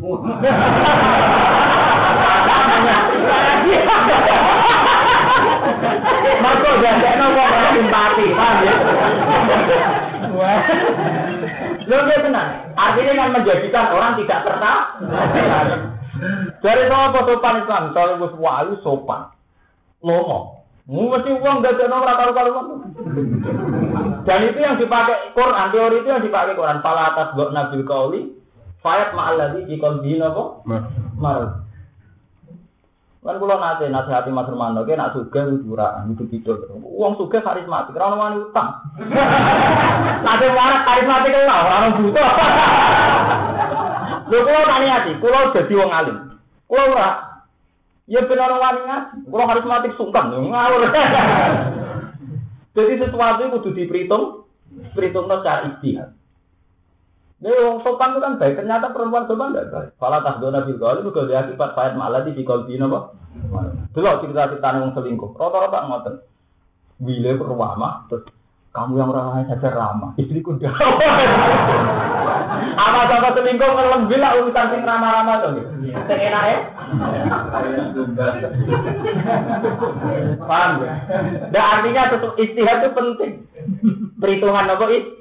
[6.41, 8.73] Maka jadinya kok ora simpati, paham ya?
[11.87, 12.49] Lho dia tenang.
[12.77, 15.81] Artinya kan menjadikan orang tidak tertarik.
[16.61, 17.83] Dari apa sopan Islam?
[17.97, 19.33] Kalau wis walu sopan.
[20.05, 20.60] Lomo.
[20.91, 22.51] Mesti uang ada nomor karu karu
[24.27, 26.83] Dan itu yang dipakai Quran, teori itu yang dipakai Quran.
[26.83, 28.35] Pala atas gok nabil kauli,
[28.83, 30.67] fayat ma'aladi di kolbi nopo.
[31.15, 31.63] Marut.
[33.23, 36.57] Kan kula nate nasihati Mas Hermano, ke nak sugih ora itu gitu.
[36.81, 38.81] Wong sugih karismatik, ora ono wani utang.
[40.25, 42.29] Nate warak karismatik lho, ora ono butuh.
[44.33, 46.17] Lho kula tani ati, kula dadi wong alim.
[46.67, 47.30] Ora.
[48.11, 50.83] Ya ben ono wani ngaji, kula karismatik sungkan ngawur.
[52.75, 54.23] Jadi sesuatu itu kudu diperhitung,
[54.91, 56.11] perhitungnya secara istihad.
[57.39, 59.89] Nih wong sopan itu kan baik, ternyata perempuan sopan tidak baik.
[59.95, 63.15] Fala tasdona bil qawl itu dia akibat fa'id malah di qalbi napa?
[63.95, 65.31] Delok cerita-cerita wong selingkuh.
[65.39, 66.15] Rata-rata ngoten.
[67.01, 68.29] Wile perwama terus
[68.71, 70.71] kamu yang ramah saja ramah, istriku dah.
[72.61, 75.69] Apa sama selingkuh kalau bila urusan sing ramah-ramah tuh gitu.
[76.07, 76.59] Sing enak ya.
[80.45, 80.93] Paham ya?
[81.49, 83.31] Dan artinya tetap istihad itu penting.
[84.21, 85.11] Perhitungan apa itu?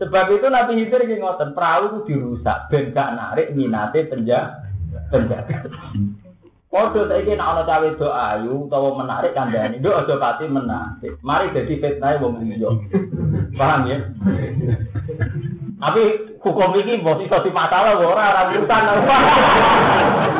[0.00, 4.64] Sebab itu Nabi Hidir ini ngoten, perahu itu dirusak, ben gak narik minate penjaga.
[5.12, 5.68] Penjaga.
[6.70, 11.18] Kodo saya ingin anak cawe do ayu, utawa menarik kandani, do aja pati menarik.
[11.18, 12.70] Mari jadi fitnah wong liya.
[13.58, 13.98] Paham ya?
[15.82, 16.02] Tapi
[16.40, 18.82] hukum ini itu di masalah ora ora urusan.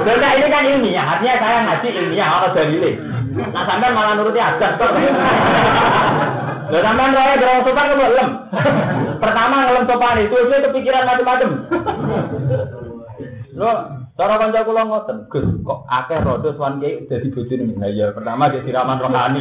[0.01, 2.91] Karena ini kan ilmiah, artinya saya ngaji ilmiah orang dalile.
[3.31, 4.91] Nah sampai malah nuruti adat kok.
[6.71, 8.31] Lho sampean roe gerong sopan kok lem.
[9.21, 11.51] Pertama ngelem sopan itu itu kepikiran macam-macam.
[13.53, 13.73] Lho,
[14.17, 17.77] cara kanca kula ngoten, Gus, kok akeh rodo swan ki dadi bojone.
[17.77, 19.41] Lah ya pertama dia siraman rohani.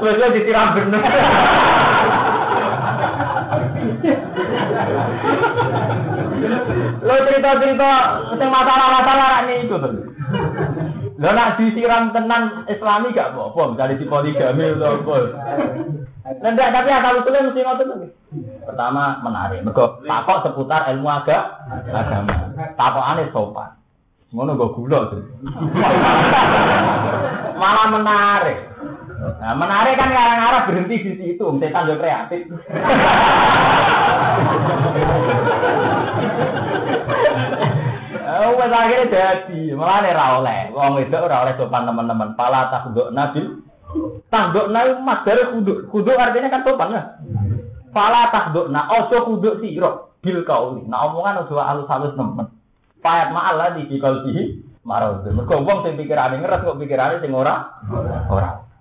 [0.00, 1.02] Terus disiram bener.
[7.02, 7.90] Lo cerita-cerita
[8.38, 9.92] sing masalah-masalah ini itu tuh.
[11.18, 15.14] Lo nak disiram tenan Islami gak apa-apa, misalnya di poligami atau apa.
[16.42, 18.10] Nendak tapi asal usulnya mesti ngotot tuh.
[18.64, 21.82] Pertama menarik, mergo takok seputar ilmu agama.
[21.92, 22.34] agama.
[22.78, 23.70] Takokane sopan.
[24.32, 25.22] Ngono gue gula tuh.
[27.60, 28.71] Malah menarik.
[29.22, 32.42] Nah, menarik kan ngarang-ngarang berhenti di situ, setan juga kreatif.
[38.32, 42.34] Oh, wes akhirnya jadi, malah nih oleh, wong itu ora oleh sopan teman-teman.
[42.34, 43.62] Pala takduk nabil,
[44.26, 47.02] takduk nabil mas dari kuduk, kuduk artinya kan sopan ya.
[47.94, 50.82] Pala takduk na, ojo kuduk siro, bil kauli.
[50.90, 52.50] Nah omongan ojo halus halus temen.
[52.98, 55.22] Payat malah di kikal sih, marah.
[55.22, 57.78] Mereka wong sing pikirannya ngeres kok pikirannya sing ora,
[58.26, 58.71] ora.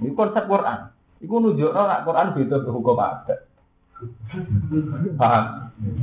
[0.00, 0.78] Ini konsep Quran.
[1.20, 3.44] Iku nunjuk nak Quran beda hukum adat.
[5.20, 5.44] Paham?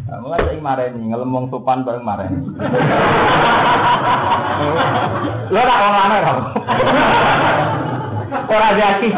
[0.05, 2.49] Nah, mulai saya marah ini, ngelemong sopan bareng ini.
[5.49, 6.43] Lo tak orang mana kamu?
[8.45, 9.09] Orang jadi.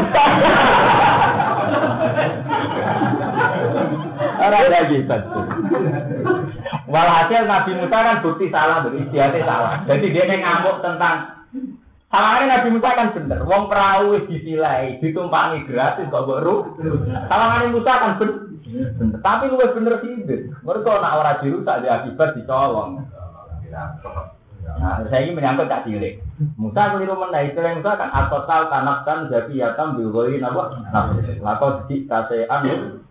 [4.40, 5.46] Orang jadi betul.
[6.90, 9.74] Walhasil Nabi Musa kan bukti salah, beristiadatnya salah.
[9.86, 11.39] Jadi dia ngamuk tentang
[12.10, 13.40] ini Nabi Musa kan bener.
[13.46, 16.74] Wong perahu disilai, ditumpangi gratis kok baru.
[17.30, 18.50] Sama ini Musa kan bener.
[19.22, 20.14] Tapi lu bener sih.
[20.66, 23.06] Mereka nak orang dirusak dia akibat dicolong.
[24.70, 26.22] Nah, saya ini menyangkut tak cilik.
[26.56, 30.70] Musa keliru mana istilah Musa kan atotal tanafkan jadi yatam bilgoi nabo.
[31.42, 33.02] Lakon di kasean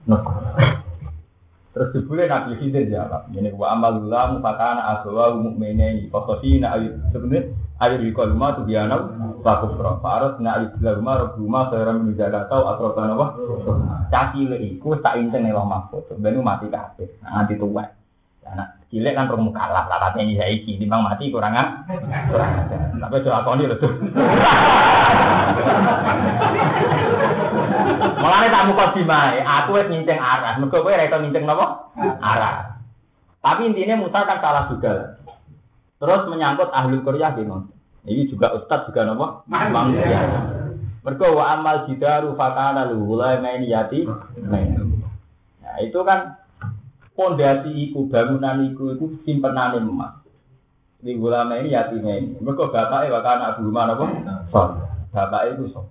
[1.78, 8.02] Terus dibule Nabi Khidir jawab, ini wa amalullah mufakana aswa mukminin fakosina ayat sebenarnya ayat
[8.02, 8.98] di kolma tuh biana
[9.46, 13.26] laku pro faros na ayat di rumah rob rumah seorang menjaga tahu atau apa nama
[14.10, 17.86] caci le iku tak inten lama foto benu mati kafe nanti tua
[18.54, 21.84] anak cilik kan rong mukalaf lah katanya ini saya iki timbang mati kurang ah
[22.28, 22.50] kurang
[22.96, 23.92] tapi coba kau ini loh tuh
[28.18, 30.58] Mulane tak muka dimae, aku wis nyinceng arah.
[30.58, 31.90] Mergo kowe ora iso nyinceng napa?
[32.18, 32.82] Arah.
[33.38, 35.18] Tapi intinya Musa kan salah juga.
[35.98, 37.34] Terus menyangkut ahli Korea?
[37.34, 40.22] Ini juga ustad juga nopo manusia.
[41.02, 44.06] Mereka wa amal jidaru fakana luhula main yati.
[44.48, 46.38] Nah itu kan
[47.18, 50.22] pondasi iku bangunan iku itu simpenan emas.
[51.02, 52.38] Di ulama ini yati main.
[52.38, 54.06] Mereka bapaknya bahkan abu rumah nopo.
[55.10, 55.90] Bapak itu sok.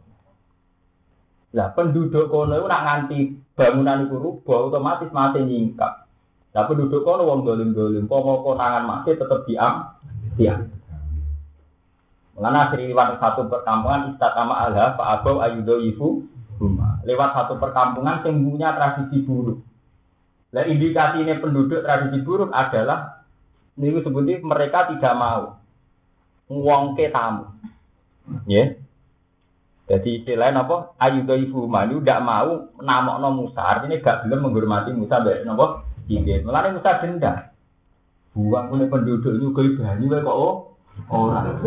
[1.51, 3.19] Lah penduduk kono itu nak nganti
[3.55, 6.07] bangunan itu rubah otomatis mati nyingkap.
[6.55, 9.95] Lah penduduk kono wong dolim-dolim, pomo konangan mati tetap diam,
[10.39, 10.67] diam.
[12.37, 16.23] Mengenai lewat satu perkampungan istakama alha pak abau ayudo ibu.
[17.07, 19.66] Lewat satu perkampungan punya tradisi buruk.
[20.55, 23.25] Indikasi ini penduduk tradisi buruk adalah
[23.77, 25.59] ini sebutnya mereka tidak mau
[26.47, 27.51] ngwongke tamu.
[28.47, 28.55] Ya.
[28.55, 28.67] Yeah.
[29.87, 30.99] Jadi istilahnya apa?
[30.99, 33.61] Rumah ini tidak mau namok Musa.
[33.63, 35.87] Artinya gak belum menghormati Musa baik nopo.
[36.11, 36.43] Iya.
[36.43, 37.37] Mulanya Musa dendam.
[38.35, 40.55] Buang punya penduduk juga ibadah kok oh
[41.07, 41.61] Orang.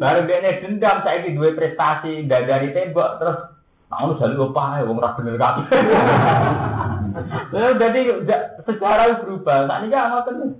[0.00, 3.38] Bareng dia dendam saya ini dua prestasi dari tembok terus
[3.92, 5.36] Nah, jadi lupa ya, wong rapi bener.
[7.52, 8.00] Jadi
[8.64, 9.68] sejarah berubah.
[9.68, 10.50] Saat ini nggak ngotot nih.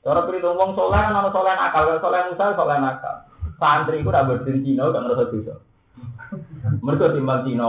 [0.00, 3.16] Cara perhitung wong soleh kan nama soleh nakal, soleh musa soleh nakal.
[3.60, 5.54] Santri itu udah berdiri Cina, gak ngerasa dosa.
[6.80, 7.68] Mereka timbang Cina,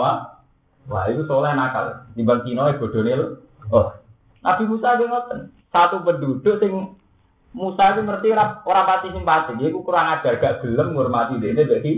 [0.87, 2.07] wah itu soleh nakal.
[2.15, 3.35] Timbang Cina, bodoh nih
[3.71, 3.91] Oh,
[4.43, 5.51] Nabi Musa dia ngotot.
[5.71, 6.95] Satu penduduk sing
[7.51, 11.91] Musa itu ngerti orang pati simpati, dia kurang ajar, gak gelem ngurmati dia ini jadi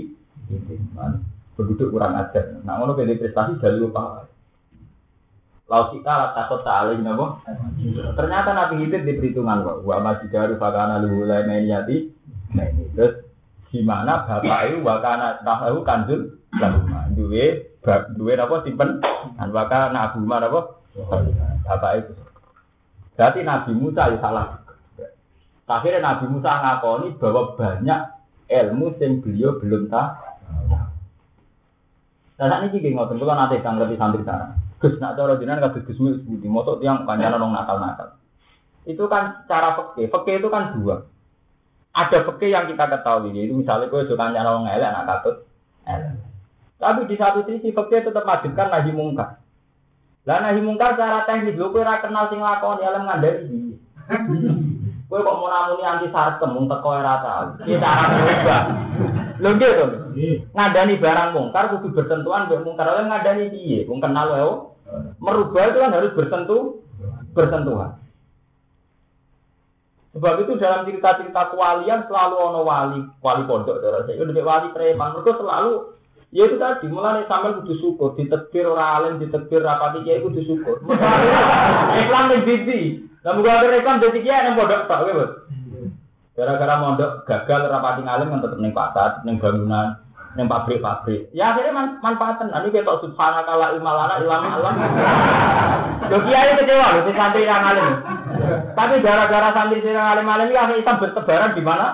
[1.53, 2.57] penduduk kurang ajar.
[2.65, 4.25] Nah, ngono beda prestasi dari lupa.
[5.71, 7.39] Lalu kita takut tak nabo.
[8.19, 9.77] Ternyata Nabi Hidir di perhitungan kok.
[9.87, 12.11] Wa masih dari fakana lu mulai yati.
[12.53, 13.23] Nah ini terus
[13.73, 17.73] gimana bapak itu wakana tahu kanjul rumah duwe
[18.13, 19.01] duwe apa simpen
[19.33, 20.77] dan wakana abu mana apa
[21.65, 22.11] bapak itu.
[23.17, 24.61] Berarti Nabi Musa itu salah
[25.63, 27.99] Akhirnya Nabi Musa ngakoni bahwa banyak
[28.51, 30.09] ilmu yang beliau belum tahu.
[32.33, 34.57] Nah, saat ini gini ngotot, kalau nanti sang lebih santri sana.
[34.83, 38.19] Gus nak cara jinan kados Gus Mil sebuti, motot yang panjang nong nakal-nakal.
[38.83, 40.11] Itu kan cara peke.
[40.11, 41.07] Peke itu kan dua.
[41.95, 45.35] Ada peke yang kita ketahui, itu misalnya gue suka nyala orang elek, anak katut,
[45.87, 46.19] elek.
[46.83, 49.39] Tapi di satu sisi peke tetap wajibkan nahi mungkar.
[50.27, 53.79] Lah nahi mungkar secara teknis, gue kira kenal sing lakon, ya ngandari.
[55.13, 57.53] Kowe kok mau namuni anti sarkem mung teko ora tau.
[57.61, 58.61] Iki cara berubah.
[59.37, 59.85] Lho nggih to.
[60.57, 62.89] Ngandani barang mungkar kudu bersentuhan mbek mungkar.
[62.89, 63.85] Oleh ngandani piye?
[63.85, 64.72] Wong kenal wae.
[65.17, 66.81] Merubah itu kan harus bersentuh
[67.33, 67.97] bersentuhan.
[70.13, 74.21] Sebab itu dalam cerita-cerita kewalian selalu ono wali, wali pondok darah saya.
[74.21, 75.17] Itu wali preman.
[75.17, 75.93] Mereka selalu
[76.33, 80.81] Ya itu tadi, mulai sampai kudu syukur, ditetir orang alim, ditetir rapati kiai kudu syukur.
[82.01, 85.25] Islam yang bibi, lah muga akhir Islam dadi kiai nang pondok tok kowe,
[86.33, 90.01] Gara-gara mondok gagal rapati ngalim kan tetep ning pasar, bangunan.
[90.33, 91.29] Yang pabrik-pabrik.
[91.31, 92.49] Ya akhirnya man manfaatan.
[92.49, 94.75] Nanti kita subhanakala ilmalana ilama alam.
[96.09, 98.01] Yo kiai kecewa loh, si santri yang alim.
[98.73, 101.87] Tapi gara-gara santri yang alim-alim ini akhirnya Islam bertebaran di mana?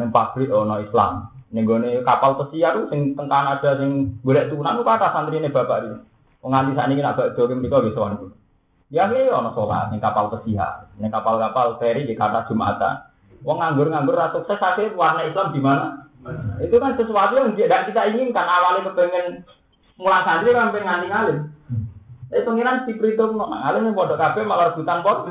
[0.00, 1.28] Yang pabrik ono Islam.
[1.52, 1.64] Ning
[2.04, 5.96] kapal pesiar sing teng Kanada sing golek tunan ku kata santrine bapak iki.
[6.44, 8.32] Wong nganti sakniki nek bak dore mriku wis sowan.
[8.88, 13.04] Ya iki ono salat ning kapal pesiar, ning kapal-kapal feri di kata Jumatan.
[13.44, 16.07] Wong nganggur-nganggur ra akhirnya warna Islam di mana?
[16.58, 18.46] Itu kan sesuatu yang tidak kita inginkan.
[18.46, 19.26] Awalnya kepengen
[19.98, 21.38] mulai santri kan pengen nganti ngalim.
[22.28, 25.24] Eh pengiran si Pritum no, ngalim yang bodoh kafe malah rebutan pot.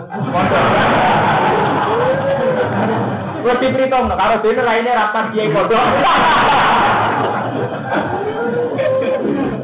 [3.46, 5.84] Gue si Pritum no, kalau dia lainnya rapat dia bodoh.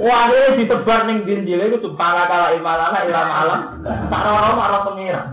[0.04, 3.62] Wah, ini ditebar ning dinjil itu subhana kala imalana ilam alam.
[4.12, 5.28] Tak orang marah pengiran.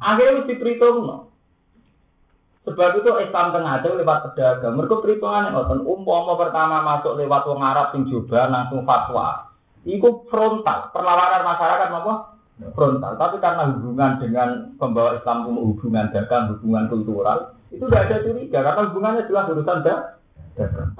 [0.00, 1.29] Akhirnya mesti perhitung no.
[2.60, 4.76] Sebab itu Islam tengah itu lewat pedagang.
[4.76, 5.80] Mereka perhitungan yang ngotot.
[5.80, 9.48] Umpama pertama masuk lewat wong Arab sing coba langsung fatwa.
[9.88, 10.92] Iku frontal.
[10.92, 12.14] Perlawanan masyarakat apa?
[12.76, 13.12] Frontal.
[13.16, 18.58] Tapi karena hubungan dengan pembawa Islam itu hubungan dagang, hubungan kultural, itu tidak ada curiga.
[18.60, 20.20] Karena hubungannya jelas urusan dagang.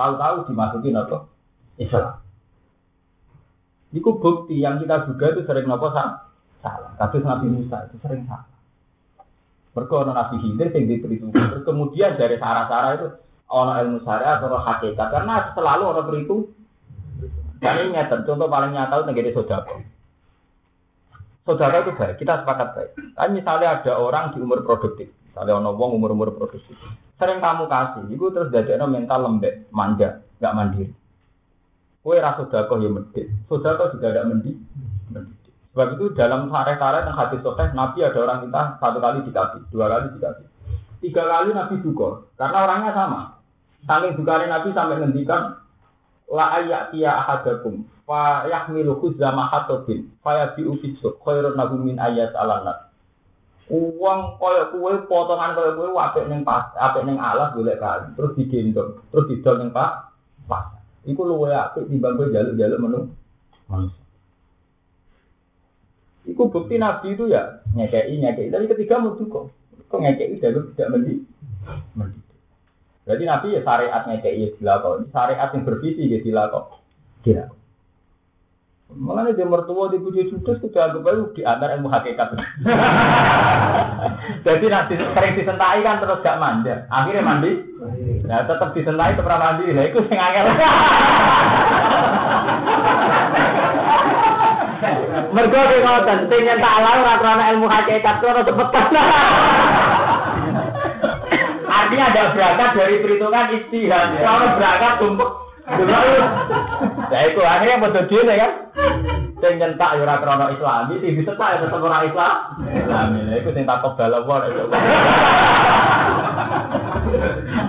[0.00, 1.28] Tahu-tahu dimasukin apa?
[1.76, 2.24] Islam.
[3.92, 6.24] Iku bukti yang kita juga itu sering nopo salah.
[6.96, 8.48] Kasus Nabi Musa itu sering salah.
[9.70, 11.62] Ono Nabi Khidir sing diperhitungkan.
[11.62, 13.06] Kemudian dari sarah-sarah itu
[13.50, 16.42] ono ilmu syariat atau hakikat karena selalu ono perhitung.
[17.60, 19.84] Dan ini nyata, contoh paling nyata itu negeri sodako.
[21.44, 22.90] Saudara itu baik, kita sepakat baik.
[23.12, 26.72] Kan misalnya ada orang di umur produktif, misalnya ono wong umur-umur produktif.
[27.20, 30.94] Sering kamu kasih, itu terus dadekno mental lembek, manja, nggak mandiri.
[32.00, 34.56] Kue rasa sodako ya medit, sodako juga tidak mendid.
[35.80, 39.88] Sebab itu dalam sare-sare yang hadis sahih Nabi ada orang minta satu kali dikasih, dua
[39.88, 40.44] kali dikasih.
[41.00, 43.40] Tiga kali Nabi duka, karena orangnya sama.
[43.88, 45.56] Saling dukanya Nabi sampai ngendikan
[46.28, 52.36] la ayat tiya ahadakum fa yahmilu khuzza mahatobin fa yabi'u fisuk khairun lahu min ayat
[52.36, 52.92] alanat.
[53.72, 58.36] Uang koyok kue potongan koyok kue apik neng pas, apik neng alas boleh kali, terus
[58.36, 60.12] digendong, terus didol neng pak
[60.44, 60.76] pas.
[61.08, 63.00] Iku luwe apik timbang kowe jaluk-jaluk menu
[63.64, 63.99] manusia.
[66.28, 68.52] Iku bukti Nabi itu ya ngekei ngekei.
[68.52, 69.48] Tapi ketiga mau kok
[69.88, 71.14] kok ngekei jalur tidak mendi.
[73.08, 75.08] Jadi Nabi ya syariat ngekei ya dilakukan.
[75.08, 76.78] Syariat yang bervisi ya dilakukan.
[77.24, 77.48] Tidak.
[78.90, 82.34] Makanya dia mertua di puji judes sudah anggap aja di antara ilmu hakikat.
[84.46, 86.90] Jadi nanti sering disentai kan terus gak manja.
[86.90, 87.54] Akhirnya mandi.
[88.26, 89.70] Nah tetap disentai tetap mandi.
[89.70, 90.46] Nah itu angel.
[95.30, 98.86] Mergo ki ngoten, sing nyentak alam ora krana ilmu hakikat ora cepetan.
[101.70, 104.08] Artinya ada berangkat dari perhitungan istihad.
[104.18, 105.30] Kalau berangkat tumpuk
[107.10, 108.52] Ya itu akhirnya betul dia kan.
[109.40, 112.34] Sing nyentak ya ora krana Islami, sing disetak ya tetep ora Islam.
[112.74, 113.20] Islami.
[113.38, 114.62] Iku sing takok balawon itu.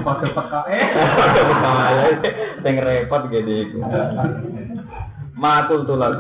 [0.02, 0.84] Pakai peka eh.
[0.98, 1.72] Pakai peka
[2.66, 3.80] sing repot gede iku.
[5.38, 6.14] Makul tulan.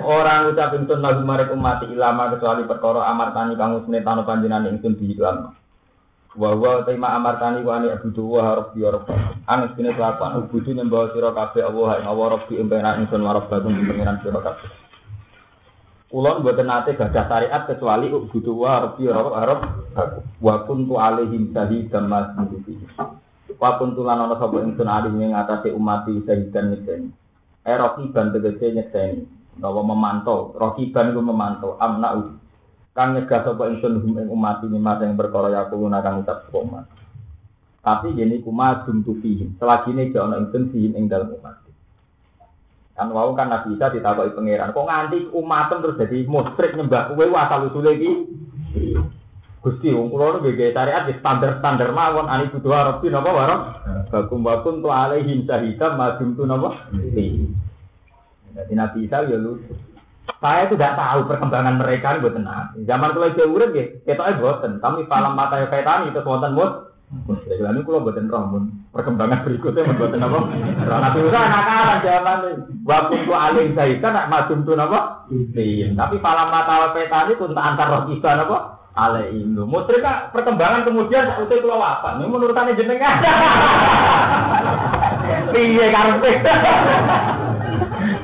[0.00, 5.12] Orang ucap intun lagu marek umat ilama kecuali perkara amartani kang tano panjenengan ingsun di
[5.12, 5.52] iklan.
[6.32, 9.12] Wa wa tema amartani wa ani abudu wa rabbi wa rabbi.
[9.44, 13.76] Anis kene kelakuan ubudu nyembah sira kabeh Allah ing Allah rabbi impenan ingsun wa rabbakum
[13.76, 14.70] pengiran sira kabeh.
[16.08, 19.68] Kulon buatan nate gadah syariat kecuali ubudu wa rabbi wa rabbi
[20.40, 22.32] wa kuntu alaihim syahidan mas
[23.60, 27.12] Wa kuntu lan ana sapa ingsun alih ing atase umat syahidan niki.
[27.68, 29.39] Eh rokiban tegese nyekseni.
[29.60, 30.56] Bahwa memantau.
[30.56, 31.76] Rokiban itu memantau.
[31.76, 32.34] Amna uji.
[32.90, 36.50] Kang nyegah sapa ingsun hum ing umat ini masa yang berkara ya kulo kang ucap
[36.50, 36.90] umat.
[37.80, 39.54] Tapi gini kuma dum tu fihim.
[39.62, 41.62] Selagi ini ono ingsun fihim ing dalam umat.
[42.98, 47.24] Kan wau kan Nabi Isa ditakoki pangeran, kok nganti umatem terus jadi musyrik nyembah kowe
[47.32, 48.10] asal usule iki.
[49.64, 53.60] Gusti wong kula nu nggih syariat di standar-standar mawon ani kudu arep napa warok.
[54.12, 56.92] Bakum bakum tu alaihi syahida madum tu napa?
[58.54, 59.72] Jadi Nabi Isa ya lucu.
[60.40, 62.70] Saya itu tidak tahu perkembangan mereka ini buat tenang.
[62.86, 64.78] Zaman kalau saya urip ya, kita aja boten.
[64.78, 66.70] Kami falam mata yang kaitan itu wonten mus.
[67.26, 68.62] Jadi ini kalau buatan roh
[68.94, 70.38] perkembangan berikutnya buatan apa?
[70.86, 72.38] Nabi Isa anak-anak zaman
[72.86, 75.26] waktu itu alim saya kan madum tu napa?
[75.26, 78.80] Tapi falam mata yang kaitan itu untuk antar roh kita napa?
[78.94, 79.54] alaihim.
[79.54, 80.02] Musrik
[80.34, 82.18] perkembangan kemudian udah keluar apa?
[82.18, 83.22] Ini menurut jenengan.
[85.54, 86.30] Piye karepe?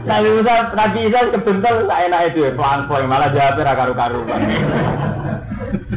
[0.07, 4.21] Nabi Musa, Nabi Isa kebentel saya naik itu pelan pelan malah jawab ra karu karu.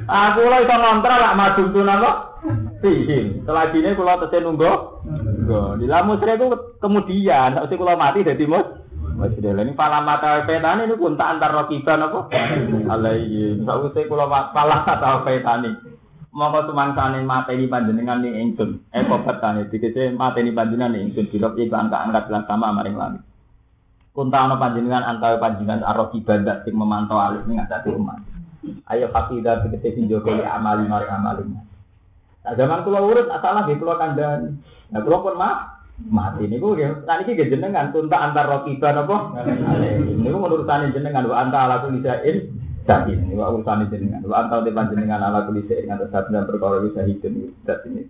[0.10, 2.41] Aku lah itu ngontra lah madu tuh nama.
[2.82, 3.45] Fihim.
[3.45, 4.74] Setelah ini kalau tesih nunggu.
[5.05, 5.62] Nunggu.
[5.78, 6.45] Di lamu itu
[6.82, 8.66] kemudian, saat kalau mati jadi mus.
[9.20, 12.32] Masih ada ini pala mata petani ini pun tak antar rokiban apa?
[12.88, 13.60] Alaihi.
[13.68, 15.76] Saat itu kalau pala mata petani.
[16.30, 18.80] Mongko sumangsane mateni panjenengan ning ingsun.
[18.95, 23.22] Eh kobat tane dikece mateni panjenengan ning ingsun dirok iku angkat-angkat lan sama maring langit.
[24.20, 28.20] Kunta ana panjenengan antawi panjenengan arok ibadah sing memantau alih ning ngatasi umat.
[28.91, 31.63] Ayo fakida dikece pinjoko li amali maring amalinya.
[32.43, 34.59] Nah, zaman kula urut salah nggih kula kandhani.
[34.91, 35.80] Nah, kula pun mah
[36.11, 37.07] mati niku nggih.
[37.07, 39.39] Nah niki nggih jenengan tunta antar rokiban apa?
[40.03, 42.38] Niku menurut jenengan wa anta ala kulli syai'in
[42.84, 43.24] syahid.
[43.32, 44.20] Wa urusan jenengan.
[44.28, 48.03] Wa anta te panjenengan ala kulli syai'in saben perkara wis syahidun dat ini.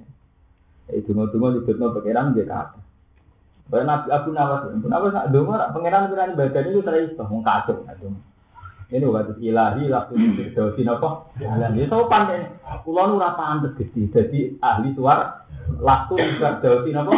[0.90, 2.89] Itu ngono-ngono dibetno pikiran nggih kata.
[3.70, 7.24] Bae Nabi Abu Nawas, Abu Nawas nak donga rak pangeran pikiran badan itu saya iso
[7.30, 7.86] wong kacau
[8.90, 11.30] Ini waktu ilahi waktu itu napa?
[11.38, 12.42] Lah ya sopan kan.
[12.82, 15.46] Kula nu ora pantes gede dadi ahli suara
[15.78, 17.14] Laku juga jauhi nopo.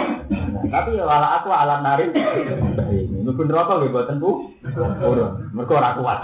[0.67, 2.11] Tapi ya wala aku alam nari.
[2.11, 4.51] Ini bener apa nggih buatan bu?
[4.75, 5.55] Urun.
[5.55, 6.19] Mergo ora kuat.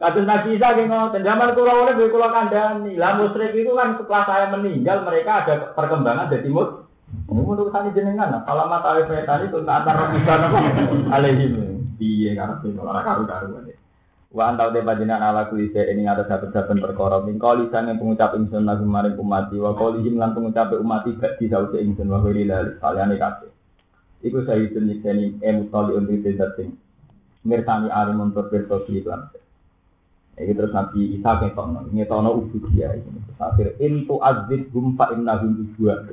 [0.00, 2.98] Kados Nabi Isa ki ngoten, zaman kula oleh nggih kula kandhani.
[2.98, 6.89] Lah musyrik itu kan setelah saya meninggal mereka ada perkembangan dari mut.
[7.30, 10.58] Ini menurut saya jenengan, kalau mata alif tadi itu tak antar bisa apa?
[11.14, 11.82] Alaihim.
[12.00, 13.70] Iya, karena itu orang karu-karuan.
[14.30, 18.62] Wa antau te panjenengan ala kulise ini ada satu-satu perkara mingko lisan yang pengucap ingsun
[18.62, 22.78] lagu maring umati wa qalihim lan pengucap umati gak di sause ingsun wa wiri lali
[22.78, 23.50] kaliane kabeh.
[24.22, 26.78] Iku sahidun nyekeni emutali untuk tidak sing
[27.42, 28.78] mirsani alim untuk pirsa
[29.10, 29.34] lan
[30.40, 33.10] Iki terus Nabi Isa ngetono, ngetono ubudiyah iki.
[33.36, 36.06] Akhir intu azid hum fa innahum ibwa.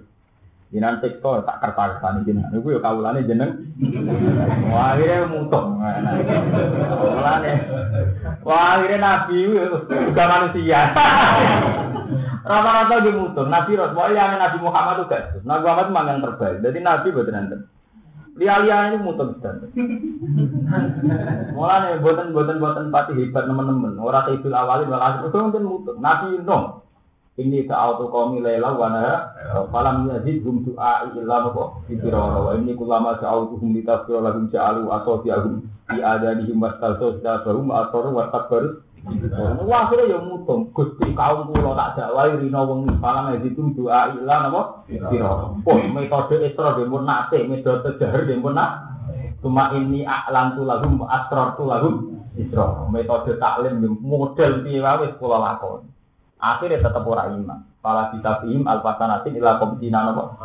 [0.68, 2.52] Jinan sektor tak kertas jinan.
[2.52, 3.72] Iku ya kawulane jeneng.
[4.68, 5.80] Wah, akhirnya mutung.
[5.80, 7.52] Kawulane.
[8.44, 10.92] Wah, akhirnya Nabi juga manusia.
[12.44, 13.48] Rata-rata dia mutung.
[13.48, 15.40] Nabi Rasul, yang Nabi Muhammad juga.
[15.48, 16.60] Nabi Muhammad memang yang terbaik.
[16.60, 17.58] Jadi Nabi betul nanti.
[18.38, 19.72] Lia-lia ini mutung standar.
[21.58, 23.98] Mulane buatan buatan buatan pati hebat teman-teman.
[23.98, 25.98] Orang idul awalin malah itu mungkin mutung.
[26.04, 26.86] Nabi no.
[27.38, 29.30] Ini auto kami lela wana
[29.70, 34.90] falam yazid hum doa illa apa fikira wa ini kulama sa'autu hum litafsir lahum ja'alu
[34.90, 35.62] asofiyahum
[35.94, 38.82] di adanihim wastalsos dabahum asoru wastakbaru
[39.64, 40.74] Wah, akhirnya ya mutung.
[40.76, 45.32] Gusti kaum kula tak dakwai rina wengi falam yazid hum doa illa apa fikira.
[45.62, 48.98] Oh, metode isra dhewe nate, metode jahar dhewe nak.
[49.46, 51.70] Cuma ini aklan tu lahum asrar tu
[52.34, 52.90] isra.
[52.90, 55.56] Metode taklim model piye wae kula.
[56.38, 57.60] Akhirnya tetap orang iman.
[57.82, 60.38] Pala kita bim alfasanatin ila komtina nopo.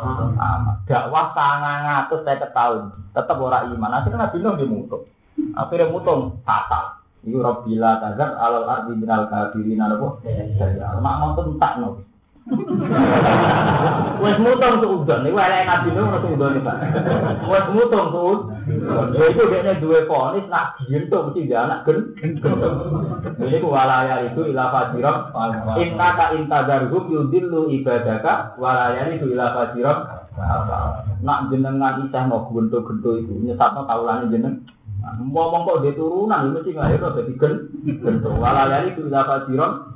[0.89, 2.89] Dakwah sangat ngatus saya ketahui.
[3.13, 3.91] Tetap orang iman.
[3.93, 5.03] Akhirnya Nabi Nuh dimutung.
[5.53, 7.03] Akhirnya mutung fatal.
[7.23, 10.23] Iku Rabbila tazar alal ardi minal kafirin nopo.
[10.99, 12.12] Mak nonton tak nopo.
[14.23, 16.77] Wes mutong suudon, niku elek nabi nu ora suudon Pak.
[17.47, 18.39] Wes mutong suud.
[19.15, 22.11] Ya itu dekne duwe ponis nak gintu mesti dia anak gen.
[23.39, 25.31] Ini ku walaya itu ila fajirok.
[25.79, 29.99] Inna ka intadarhum yudillu ibadaka walaya itu ila fajirok.
[31.23, 34.67] Nak jenengan isah no gento-gento itu nyesatno kaulane jeneng.
[35.03, 37.53] Ngomong kok dia turunan mesti ngahir dadi gen.
[38.03, 39.92] Gento walaya itu ila fajirok.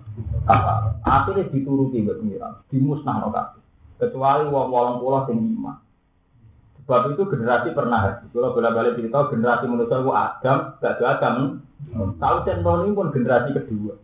[1.06, 3.30] Akhirnya dituruti mbak pengiran dimusnah no
[3.98, 5.78] kecuali wong wong pulau sing iman.
[6.86, 11.36] Sebab itu generasi pernah haji kalau bolak balik cerita generasi manusia itu Adam gak Adam.
[12.16, 14.00] Tahu centong ini pun generasi kedua.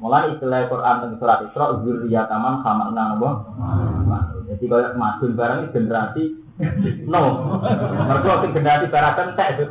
[0.00, 1.76] Mulai istilah Quran dan surat Isra
[2.24, 3.20] sama enam
[4.50, 6.24] jadi kalau madun barang ini generasi
[7.06, 7.20] no
[7.62, 9.66] mereka generasi barang kentek itu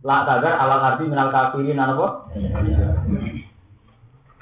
[0.00, 2.32] lah tagar arti minal kafirin apa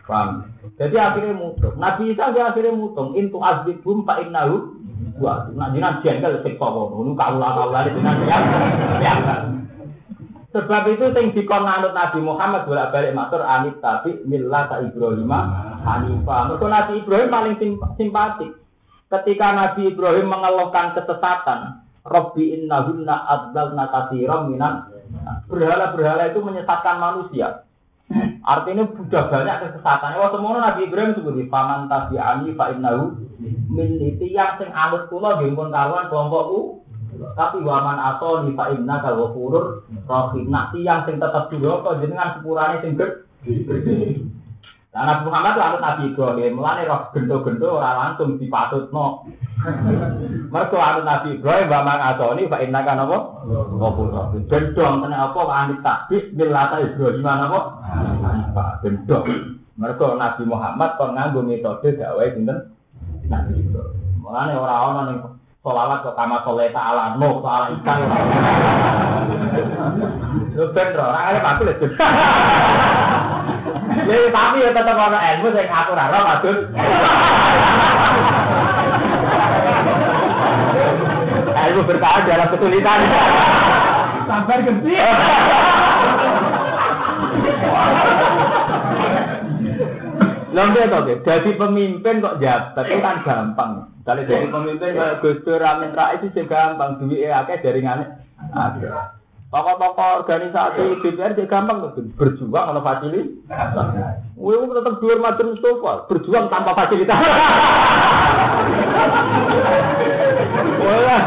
[0.04, 0.52] Paham?
[0.76, 1.80] Jadi akhirnya mutung.
[1.80, 3.16] Nabi Isa dia akhirnya mutung.
[3.16, 4.76] Intu azbibum pak innahu.
[5.16, 6.92] Wah, nak jinak jengkel kono.
[6.92, 8.38] Lu kaula kaula di jinak ya.
[10.54, 15.26] Sebab itu sing dikon Nabi Muhammad bolak-balik matur anit tapi millah ta Ibrahim
[15.82, 16.40] Hanifah.
[16.46, 17.54] Mergo Nabi Ibrahim paling
[17.98, 18.54] simpatik.
[19.10, 24.86] Ketika Nabi Ibrahim mengeluhkan kesesatan, Rabbi innahunna adlalna katsiran minan
[25.50, 27.66] berhala-berhala itu menyesatkan manusia.
[28.44, 30.20] Artinya sudah banyak kesesatan.
[30.20, 33.16] Wah semua Nabi Ibrahim sebut paman tabi'ani fa innahu
[33.72, 36.12] min yang sing anut kula nggih pun karuan.
[37.14, 38.68] Tapi waman atau di fa
[39.00, 40.52] kalau furur rohim.
[40.52, 44.33] Nah yang sing tetap kok jenengan sepurane sing gede.
[44.94, 49.26] Nah, Nabi Muhammad lalu Nabi Ibrahim, mulane roh gento-gento ora langsung dipatutno.
[50.54, 53.18] Mergo anu Nabi Ibrahim wa mang atoni fa inna kana apa?
[53.74, 57.60] Apa gendong kena apa anit takbis millata Ibrahim apa?
[58.86, 59.58] Gendong.
[59.74, 62.70] Mergo Nabi Muhammad kon nganggo metode dakwah sinten?
[63.26, 63.98] Nabi Ibrahim.
[64.22, 65.18] Mulane ora ana ning
[65.66, 67.98] solawat kok kama soleh ta'ala no ta'ala ikan.
[70.54, 71.82] Lu ben ora ora aku lho.
[73.94, 76.56] Ya tapi ya tetep ana ilmu sing aku ora ora maksud.
[81.54, 83.00] Ilmu bertahan dalam kesulitan.
[84.26, 84.96] Sabar gede.
[90.54, 93.90] Lha to, jadi pemimpin kok jabat itu kan gampang.
[94.06, 98.22] Kalau jadi pemimpin kayak Gus Dur Amin Rais itu gampang, duit akeh jaringannya
[98.54, 99.18] ada.
[99.54, 103.86] Tokoh-tokoh organisasi DPR juga gampang berjuang kalau fasilitas.
[104.34, 107.14] Wih, tetap dua macam Mustafa, berjuang tanpa fasilitas.
[110.82, 111.24] Wah,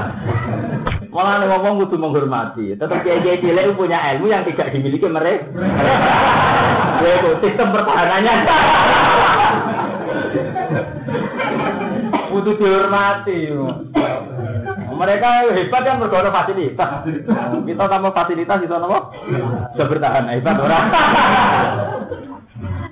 [1.07, 2.75] malah ngomong kudu menghormati.
[2.75, 5.47] Tetap kiai kiai cilik punya ilmu yang tidak dimiliki mereka.
[6.99, 8.36] Ya itu sistem pertahanannya.
[12.28, 13.39] Butuh dihormati.
[14.98, 16.89] Mereka hebat kan berguna fasilitas.
[17.70, 19.00] Kita tambah fasilitas itu apa?
[19.74, 20.86] Bisa bertahan hebat orang.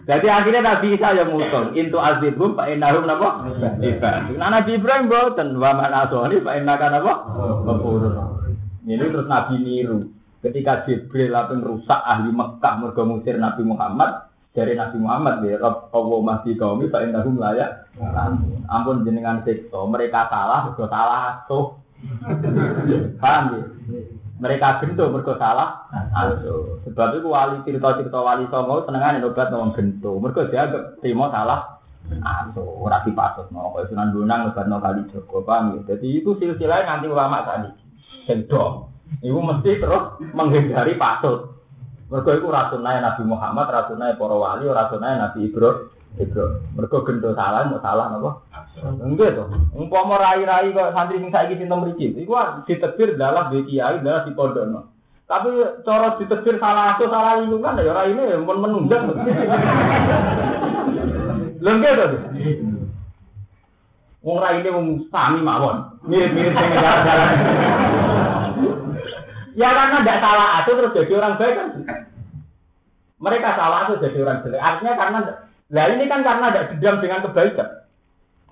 [0.06, 3.50] Jadi akhirnya Nabi Isa yang mutung, intu azibum pak inahum napa?
[3.82, 4.38] Hebat.
[4.38, 7.14] Nah Nabi Ibrahim boten wa man asoni pak inaka napa?
[7.66, 8.14] Ghafurur.
[8.86, 10.14] Ini terus Nabi niru.
[10.46, 15.92] Ketika Jibril lapeng rusak ahli Mekah mergo musir Nabi Muhammad, dari Nabi Muhammad ya Rabb
[15.92, 17.92] Allah masih kaumi fa innahum layak
[18.72, 21.76] ampun jenengan siksa mereka salah mergo salah asuh
[23.22, 23.62] paham ya?
[24.36, 25.88] Mereka gento mergo salah.
[26.12, 31.80] Asuh sebab itu wali cerita-cerita wali songo senengane obat ngomong gento mergo dianggap terima salah.
[32.12, 33.72] Asuh ora dipasut no.
[33.72, 35.96] Kaya Sunan Bonang obat no kali Joko paham ya?
[35.96, 37.70] Jadi itu silsilah nganti ulama tadi
[38.28, 41.56] sendok Ibu mesti terus menghindari pasut.
[42.12, 45.95] Mergo iku rasunane Nabi Muhammad, rasunane para wali, rasunane Nabi Ibrahim.
[46.16, 46.64] Ibrahim.
[46.76, 48.32] Mergo gendo salah, mau salah napa?
[49.04, 49.44] Enggak to.
[49.76, 54.32] Umpama rai-rai kok santri sing saiki sinten mriki, iku ditetir dalam di kiai, dalam di
[54.36, 54.92] pondokno.
[55.26, 55.50] Tapi
[55.84, 59.02] cara ditetir salah asuh, salah lingkungan ya ora ini men menunjuk.
[61.64, 62.06] Lha enggak to.
[64.26, 66.02] Wong raine wong sami mawon.
[66.08, 67.30] Mirip-mirip sing jalan-jalan.
[69.56, 71.68] Ya karena tidak salah asuh terus jadi orang baik kan.
[73.24, 74.60] Mereka salah asuh jadi orang jelek.
[74.60, 75.20] Artinya karena
[75.74, 77.70] lah ini kan karena tidak dendam dengan kebaikan.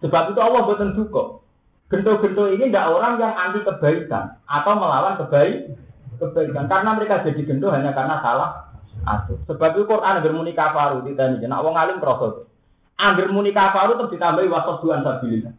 [0.02, 1.46] Sebab itu Allah buatan duka.
[1.94, 5.78] Gento-gento ini tidak orang yang anti kebaikan atau melawan kebaik
[6.18, 6.66] kebaikan.
[6.66, 8.74] Karena mereka jadi gento hanya karena salah
[9.06, 9.38] asuh.
[9.46, 11.46] Sebab itu Quran bermuni kafaru di tadi.
[11.46, 12.50] Nak wong alim proses.
[12.98, 15.54] Angger muni kafaru terus ditambahi wasab duan sabilillah.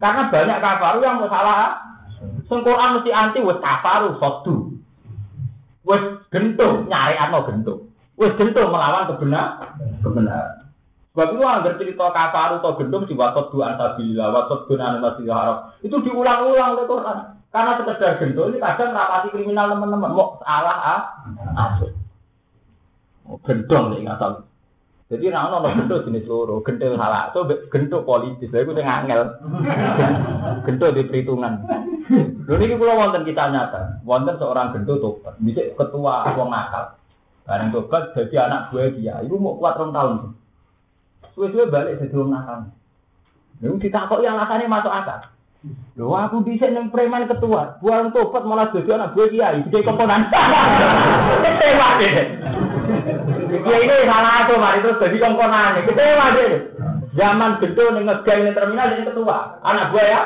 [0.00, 1.76] Karena banyak kafaru yang mau salah
[2.48, 4.76] Quran mesti anti wis kafaru sodu.
[5.84, 6.02] Wis
[6.32, 7.74] gento nyariano gento.
[8.16, 10.59] Wis gento melawan kebenar kebenaran.
[11.10, 15.74] Sebab itu anggar cerita kafaru atau gento mesti wasot dua ansabilillah, wasot dua masjidil haram.
[15.82, 17.18] Itu diulang-ulang oleh Quran.
[17.50, 20.14] Karena sekedar gento ini kadang rapati kriminal teman-teman.
[20.14, 21.02] Mau salah ah,
[21.66, 21.90] asuh.
[23.26, 24.46] Oh, gendong nih nggak.
[25.10, 29.26] Jadi nah ono gento jenis loro, gento salah, so gento politis, lha iku sing angel.
[30.70, 31.66] Gento di perhitungan.
[32.46, 36.94] Lho niki kula wonten kita nyata, wonten seorang gento tobat, bisa ketua wong nakal.
[37.42, 40.38] Bareng tobat jadi anak gue dia, ibu mau kuat rong tahun.
[41.34, 42.70] Suwe-suwe balik jadi wong nakal.
[43.60, 45.20] Lalu ditakoki alasannya masuk akal.
[46.00, 50.32] Lho aku bisa neng preman ketua, buang tobat malah jadi anak gue kiai, gede komponan.
[51.44, 52.16] Kecewa deh.
[53.60, 55.84] Dia ini salah tuh, mari terus jadi komponan.
[55.84, 56.52] Kecewa deh.
[57.12, 59.60] Zaman gede ning ngegai ning terminal jadi ketua.
[59.60, 60.22] Anak gue ya.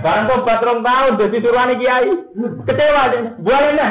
[0.00, 2.10] Barang tobat rong tahun jadi turunane kiai.
[2.64, 3.22] Kecewa deh.
[3.44, 3.88] Buang ini.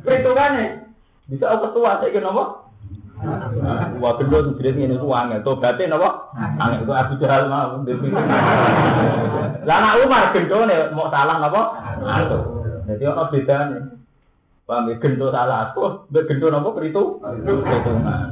[0.00, 0.88] Perhitungannya.
[1.28, 2.44] Bisa ketua saya kenapa?
[3.98, 5.42] Wah, kedua tuh jadi ini tuh angin.
[5.42, 6.30] Tobatnya napa?
[6.38, 7.82] Angin itu Abu Jahal mau.
[9.66, 11.62] Lah anak Umar gendho nih mau salah napa?
[12.02, 12.42] Aduh.
[12.88, 13.78] Jadi ono bedane.
[14.68, 17.20] Paham ya gendho salah aku, mbek gendho napa peritu?
[17.20, 18.26] Perhitungan.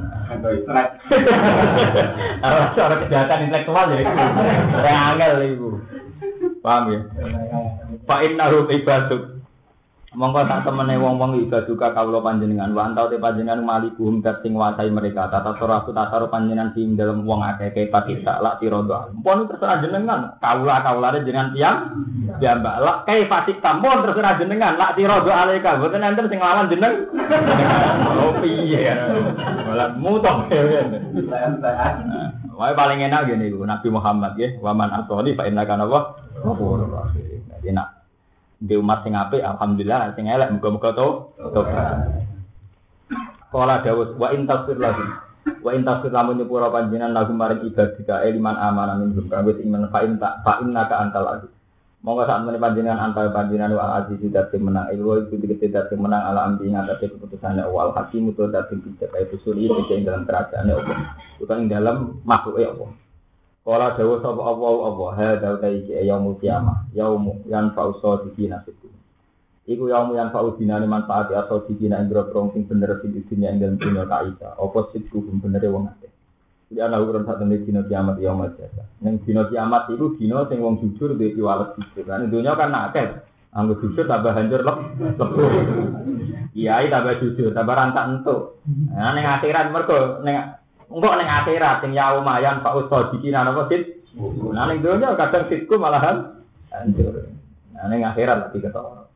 [2.75, 4.13] Cara kejahatan intelektual ya itu.
[4.83, 5.69] Angel iku.
[6.65, 6.99] Paham ya?
[8.05, 9.36] Fa innahu ibaduk.
[10.15, 14.87] Monggo tak temene wong-wong ibaduka kawula panjenengan wa antau te panjenengan malikuhum dat sing nguasai
[14.87, 19.11] mereka tata suraku tata panjenengan sing dalem wong akeh ke patita lak tirodo.
[19.19, 21.77] Mpun terserah jenengan kawula kawulane jenengan tiyang
[22.39, 26.71] ya mbak lak kai fatik tampon terserah jenengan lak tirodo alika boten enten sing lawan
[26.71, 27.11] jeneng.
[28.17, 28.95] Oh piye.
[29.67, 30.47] Malah mutung.
[32.57, 37.45] Wae paling enak gini Nabi Muhammad ya, waman asoli fa inna kana wa ghafurur rahim.
[37.61, 37.96] Enak
[38.57, 41.07] di umat sing apik alhamdulillah sing elek muga-muga to
[41.53, 42.09] tobat.
[43.53, 45.05] Kala Dawud wa in tasfir lagi.
[45.63, 49.87] Wa in tasfir lamun nyepura panjenengan lagu maring ibadika eliman amana minhum kang wis iman
[49.93, 51.53] fa in ta fa inna ka antal aziz.
[52.03, 56.23] Monggo saat meneh panjenengan antal panjenengan wa aziz dadi menang ilmu itu dadi dadi menang
[56.29, 60.97] ala ngatasi keputusannya wal hakim itu dadi bijak kaya usuli ing dalam kerajaannya Allah.
[61.41, 62.89] Utawa ing dalam makhluke Allah.
[63.67, 68.87] Kala dawa sapa Allah Allah hadza ta iki yaumul kiamah yaumu yan fausa dikina situ.
[69.67, 73.59] Iku yaumu yan fa'u dinane manfaati atau dikina ing grogrong sing bener sing dunya ing
[73.59, 74.55] dalam dunya kaisa.
[74.55, 76.07] Apa situ bener wong akeh.
[76.71, 78.87] Jadi ana ukuran sak temene dina kiamat yaumul jasa.
[79.03, 82.07] Ning dina kiamat iku dina sing wong jujur duwe piwales jujur.
[82.07, 83.19] Kan dunya kan akeh.
[83.51, 84.77] Anggo jujur tambah hancur lep
[85.19, 85.51] lebur.
[86.55, 88.63] Iya, tambah jujur, tambah rantak entuk.
[88.95, 90.55] Nah ning akhirat mergo ning
[90.87, 94.03] engko ning akhirat sing yauma yan fa'u dikina napa sit.
[94.17, 96.41] Nah ning dunya kadang sitku malahan
[96.73, 97.29] hancur.
[97.75, 99.07] Nah ning akhirat lagi ketara.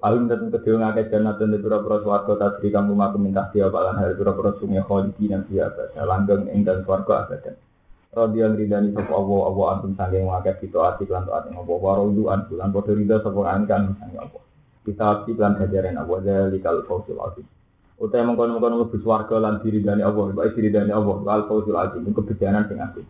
[0.00, 4.16] Paling tentu kedua ngakai janatun di pura-pura suarga tasri kamu maku minta dia balan hari
[4.16, 7.52] pura-pura sungai kholidi dan dia abad langgeng ing dan suarga abadan
[8.10, 11.62] Rodi yang ridani sopo Allah Allah antum sanggeng ngakai itu ati klan to ati Allah
[11.62, 14.42] warodu antu lan podo ridho sopo angkan sanggeng Allah
[14.82, 17.46] kita ati klan hajarin Allah dari kal fausul azim
[18.00, 20.32] Utai mengkono-mengkono lebih suarga lan diridani Allah.
[20.32, 21.20] Baik diridani Allah.
[21.20, 22.08] Kal fausul azim.
[22.08, 23.04] Kebejanan sing agung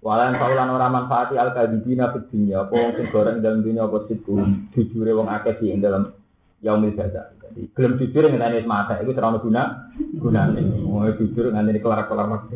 [0.00, 2.64] Walan saulan ora manfaati al kadibina fid dunya.
[2.64, 4.38] Apa wong sing goreng dalam dunya apa situ
[4.72, 6.14] jujure wong akeh di dalam
[6.62, 7.36] yaumil jaza.
[7.42, 10.62] Jadi gelem jujur ngene mata iku terlalu guna gunane.
[10.86, 12.54] Wong jujur ngene kelar-kelar waktu.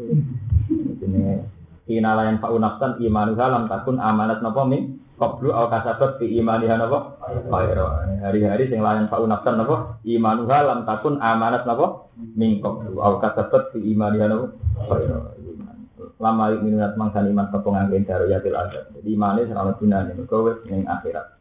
[1.03, 1.45] Jenenge
[1.91, 7.21] kinalayan pak unafsan imanu lam takun amanat napa min qablu au kasabat fi imaniha napa
[7.53, 8.09] khaira.
[8.25, 13.77] Hari-hari sing layan pak unafsan napa imanu lam takun amanat napa min qablu au kasabat
[13.77, 14.47] fi imaniha napa
[14.89, 15.37] khaira
[16.21, 18.85] lama minunat mangsa iman sapa ngangge yatil azab.
[18.93, 21.41] Jadi imane ora gunane mergo wis ning akhirat.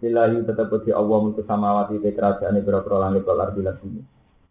[0.00, 4.00] Lillahi tetep di Allah mulku samawati te kerajaane pira-pira langit wal ardi lan bumi.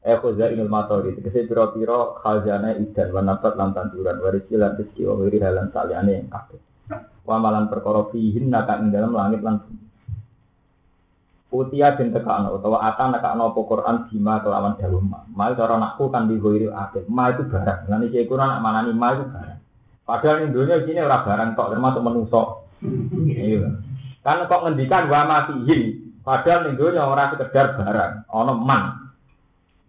[0.04, 5.08] Eh khuzainul matori tegese pira-pira khazanah idan wa nabat lan tanduran wa rizki lan rizki
[5.08, 5.74] wa wiri halan.
[7.30, 9.86] Wa malan perkara fihin naka ing dalam langit lan bumi.
[11.50, 15.22] Utia bin tekakno utawa akan nekakno apa Quran bima kelawan dalem ma.
[15.30, 17.06] Ma cara nakku kan dihoiri akeh.
[17.06, 17.86] Ma itu barang.
[17.86, 19.60] Lan iki Quran nak manani ma itu barang.
[20.10, 22.42] Padahal di dunia orang barang kok termasuk menungso.
[23.30, 23.78] Iya.
[24.26, 26.10] Kan kok ngendikan wa matihin.
[26.26, 29.14] Padahal dunia orang sekedar barang, ono man.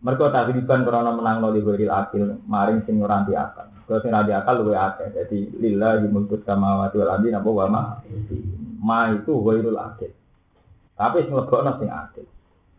[0.01, 3.69] Mereka tak dibanding karena menang lo di akil, maring sing ora di akal.
[3.91, 5.11] Kalau sing di akal luwe akeh.
[5.11, 7.83] Jadi lillahi mulku samawati wal ardi napa wa ma.
[8.79, 10.15] Ma itu ghairul akil.
[10.95, 12.23] Tapi sing lebokno sing akil.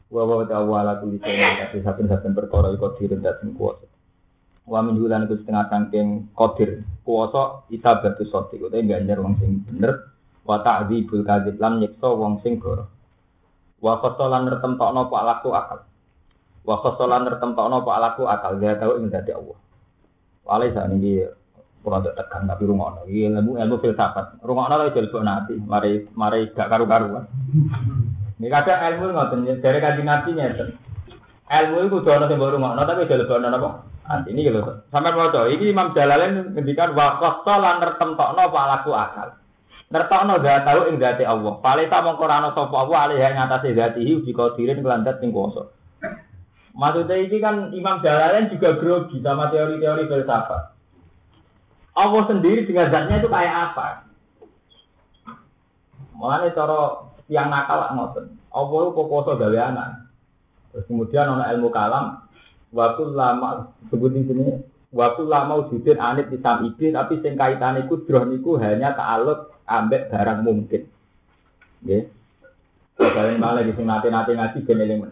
[0.07, 3.91] Wa wa ta'ala kulli shay'in kasih saben-saben perkara iku direndat sing kuwasa.
[4.64, 10.16] Wa min hulan itu setengah tangking kodir kuwasa itabatu soti kote ganjar wong sing bener
[10.47, 12.88] wa ta'dzibul kadzib lan nyiksa wong sing goro
[13.84, 15.80] wa khosolan nertemtokno pak laku akal
[16.64, 19.57] wa khosolan nertemtokno pak laku akal dia tahu ing dadi Allah
[20.46, 21.26] wale sak niki
[21.82, 26.54] kula ndak tekan tapi rungokno iki ilmu ilmu filsafat rungokno lho jel nanti mari mari
[26.54, 27.26] gak karu-karuan
[28.38, 30.70] ini kadang ilmu ngoten dari kanjeng Nabi nyeten
[31.50, 34.60] ilmu itu kudu ana sing rungokno tapi jel apa Nah, ini gitu.
[34.92, 39.39] Sampai mau coba, ini Imam Jalalain ngendikan waktu lan nertemtokno pak laku akal.
[39.88, 41.56] Nertokno gak tahu ing dati Allah.
[41.64, 45.32] Paling tak mongko rano sapa Allah alih yang ngatasi dati hiu di kodirin kelandat ning
[45.32, 45.72] kuwasa.
[46.72, 50.72] Maksudnya ini kan Imam Jalalain juga grogi sama teori-teori filsafat.
[51.91, 53.88] Allah sendiri dengan zatnya itu kayak apa?
[56.15, 56.80] Mulanya cara
[57.28, 58.26] yang nakal ngoten.
[58.51, 60.07] Allah itu pokoso gawe anak.
[60.72, 62.24] Terus kemudian ana ilmu kalam,
[62.72, 64.63] waktu lama sebut di sini
[64.95, 68.28] waktu lama wujudin anit di samidi tapi sing kaitan iku droh
[68.59, 70.88] hanya ta'aluk ambek barang mungkin
[71.84, 72.07] nggih
[73.02, 75.10] Kalian malah di sini nanti ngaji geneling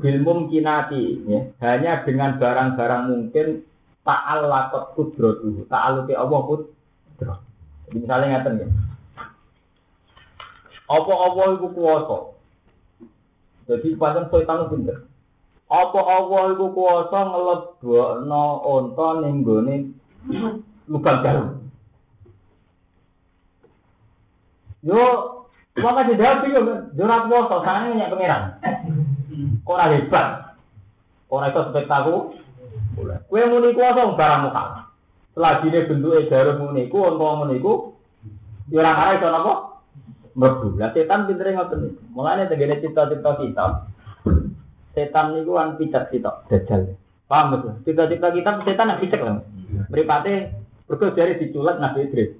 [0.00, 1.40] bil mungkinati ya.
[1.60, 3.68] hanya dengan barang-barang mungkin
[4.02, 7.38] ta'allaqat qudratuhu ta'alluqi Allah qudrah
[7.88, 8.68] jadi misalnya ngaten ya.
[10.88, 12.18] Apa Allah iku kuwasa
[13.68, 15.04] jadi pancen setan pinter.
[15.68, 19.76] Apa Allah iku kuwasa nglebokno unta ning gone
[20.88, 21.48] lubang jarum?
[24.80, 25.02] Yo,
[25.82, 26.60] maka dijawab yo,
[26.96, 28.42] yo ora kuwasa, sanane nyek pangeran.
[29.64, 30.26] Kok ora hebat.
[31.28, 33.20] Ora iso spektakuler.
[33.28, 34.64] Kowe muni kuwasa barang muka.
[35.36, 37.94] Selagi ini bentuknya jarum muni ku, unta muni ku,
[38.72, 39.54] yo ora arah iso napa?
[40.38, 40.78] Mlebu.
[40.78, 42.00] Lah setan pintere ngoten niku.
[42.14, 43.66] Mulane tengene cita-cita kita
[44.94, 46.94] setan niku kan picat kita dajal.
[47.26, 47.74] Paham betul?
[47.82, 49.42] Cita-cita kita setan nak picat lah.
[49.90, 50.54] Meripate
[50.86, 52.30] berkau dari diculat Nabi Idris.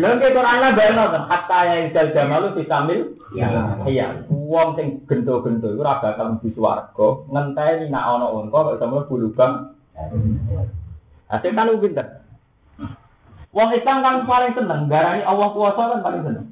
[0.00, 3.00] Lalu kita orang bayang kan, hatta ya idal jamalu disamil,
[3.32, 3.48] iya,
[3.88, 4.06] iya.
[4.28, 9.14] wong sing gento-gento iku ora bakal mlebu swarga ngenteni nak ana unta kok iso mlebu
[9.16, 9.52] lubang.
[11.30, 12.06] Hasil kan lu pinter.
[13.50, 16.46] Wong Islam kan paling seneng garani Allah kuasa kan paling seneng.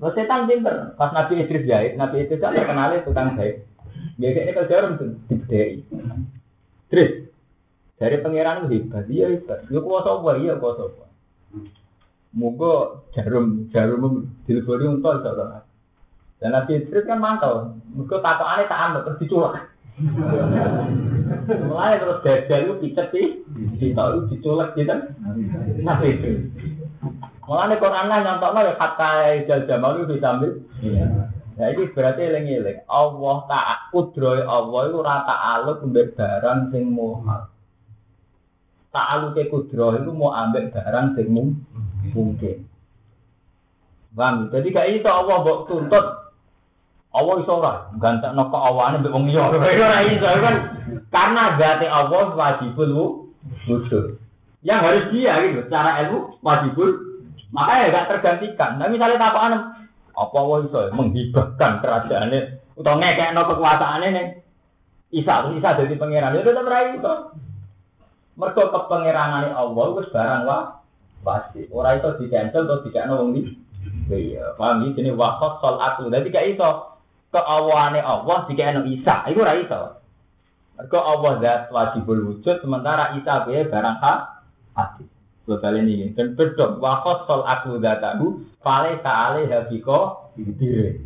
[0.00, 0.96] Lo setan pinter.
[0.96, 3.68] Pas Nabi Idris jahit, Nabi Idris kan terkenal tukang jahit.
[4.16, 5.84] Biasanya orang tuh dibedai.
[6.88, 7.29] Terus
[8.00, 9.60] dari pangeran itu hebat, iya hebat.
[9.68, 10.40] Ya kuasa apa?
[10.40, 11.04] Iya kuasa apa?
[12.32, 15.32] Moga jarum jarum dilebori untuk itu
[16.40, 17.76] Dan Nabi Idris kan mantau.
[17.92, 19.68] Moga aneh tak ambil terus diculak.
[21.68, 23.26] Mulai terus dajjal itu picet sih,
[23.76, 24.96] ditahu diculak gitu.
[25.84, 26.48] Nabi Idris.
[27.44, 30.56] Mulane Quran lah nyontokno ya kata jal jamal itu disambil.
[30.80, 31.28] Iya.
[31.60, 32.88] Nah ini berarti eling-eling.
[32.88, 35.36] Allah tak kudroy Allah itu rata
[35.84, 37.50] mbek barang sing muhal.
[38.90, 41.30] Tak aluk ke kudroy itu mau ambil barang sing
[42.10, 42.66] mungkin.
[44.10, 46.06] Bang, jadi kayak itu Allah mbok tuntut
[47.10, 49.50] Allah iso ora gantek noko awane mbek wong liya.
[49.54, 50.56] Ora iso kan
[51.10, 52.90] karena zate Allah wajibul
[53.66, 54.18] wujud.
[54.62, 57.10] Yang harus dia gitu, secara ilmu wajibul
[57.50, 58.78] Makanya gak tergantikan.
[58.78, 59.52] Nah misalnya tapakan
[60.14, 62.40] apa wah iso menghibahkan kerajaannya
[62.80, 62.96] atau
[63.34, 64.26] no kekuasaannya nih
[65.10, 67.14] Isa Isa jadi pangeran itu tetap rai itu.
[68.40, 70.80] Mereka kepengerangan Allah itu barang wah
[71.20, 71.68] pasti.
[71.68, 73.52] Orang itu di cancel atau tidak nong di.
[74.10, 76.08] Iya, paham ini jenis wakot sol aku.
[76.08, 76.70] Jadi kayak itu
[77.30, 78.48] keawalannya Allah
[78.88, 79.82] Isa itu rai itu.
[80.80, 84.20] Mereka Allah zat wajibul wujud sementara Isa be barang hak
[84.72, 85.04] hati.
[85.44, 90.96] Global ini dan bedok wakos sol aku datahu pale saale habiko diri.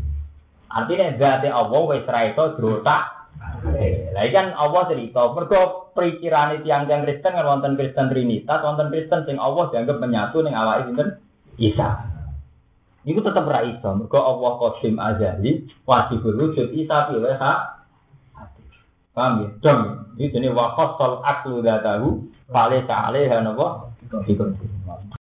[0.71, 3.24] Artinya zati Allah wes raiso drotak.
[4.15, 9.37] Lah kan Allah cerita mergo perikiran tiang-tiang Kristen kan wonten Kristen Trinitas, wonten Kristen sing
[9.41, 11.09] Allah dianggap menyatu ning awake sinten
[11.57, 11.89] Isa.
[13.05, 17.85] Iku tetep ra iso, mergo Allah qadim azali, wajibul wujud Isa piye ha.
[19.15, 19.49] Paham ya?
[19.63, 19.81] Dong,
[20.19, 23.95] jenis wakos sol aklu datahu, pale saale hanapa?
[24.27, 24.59] Ikut.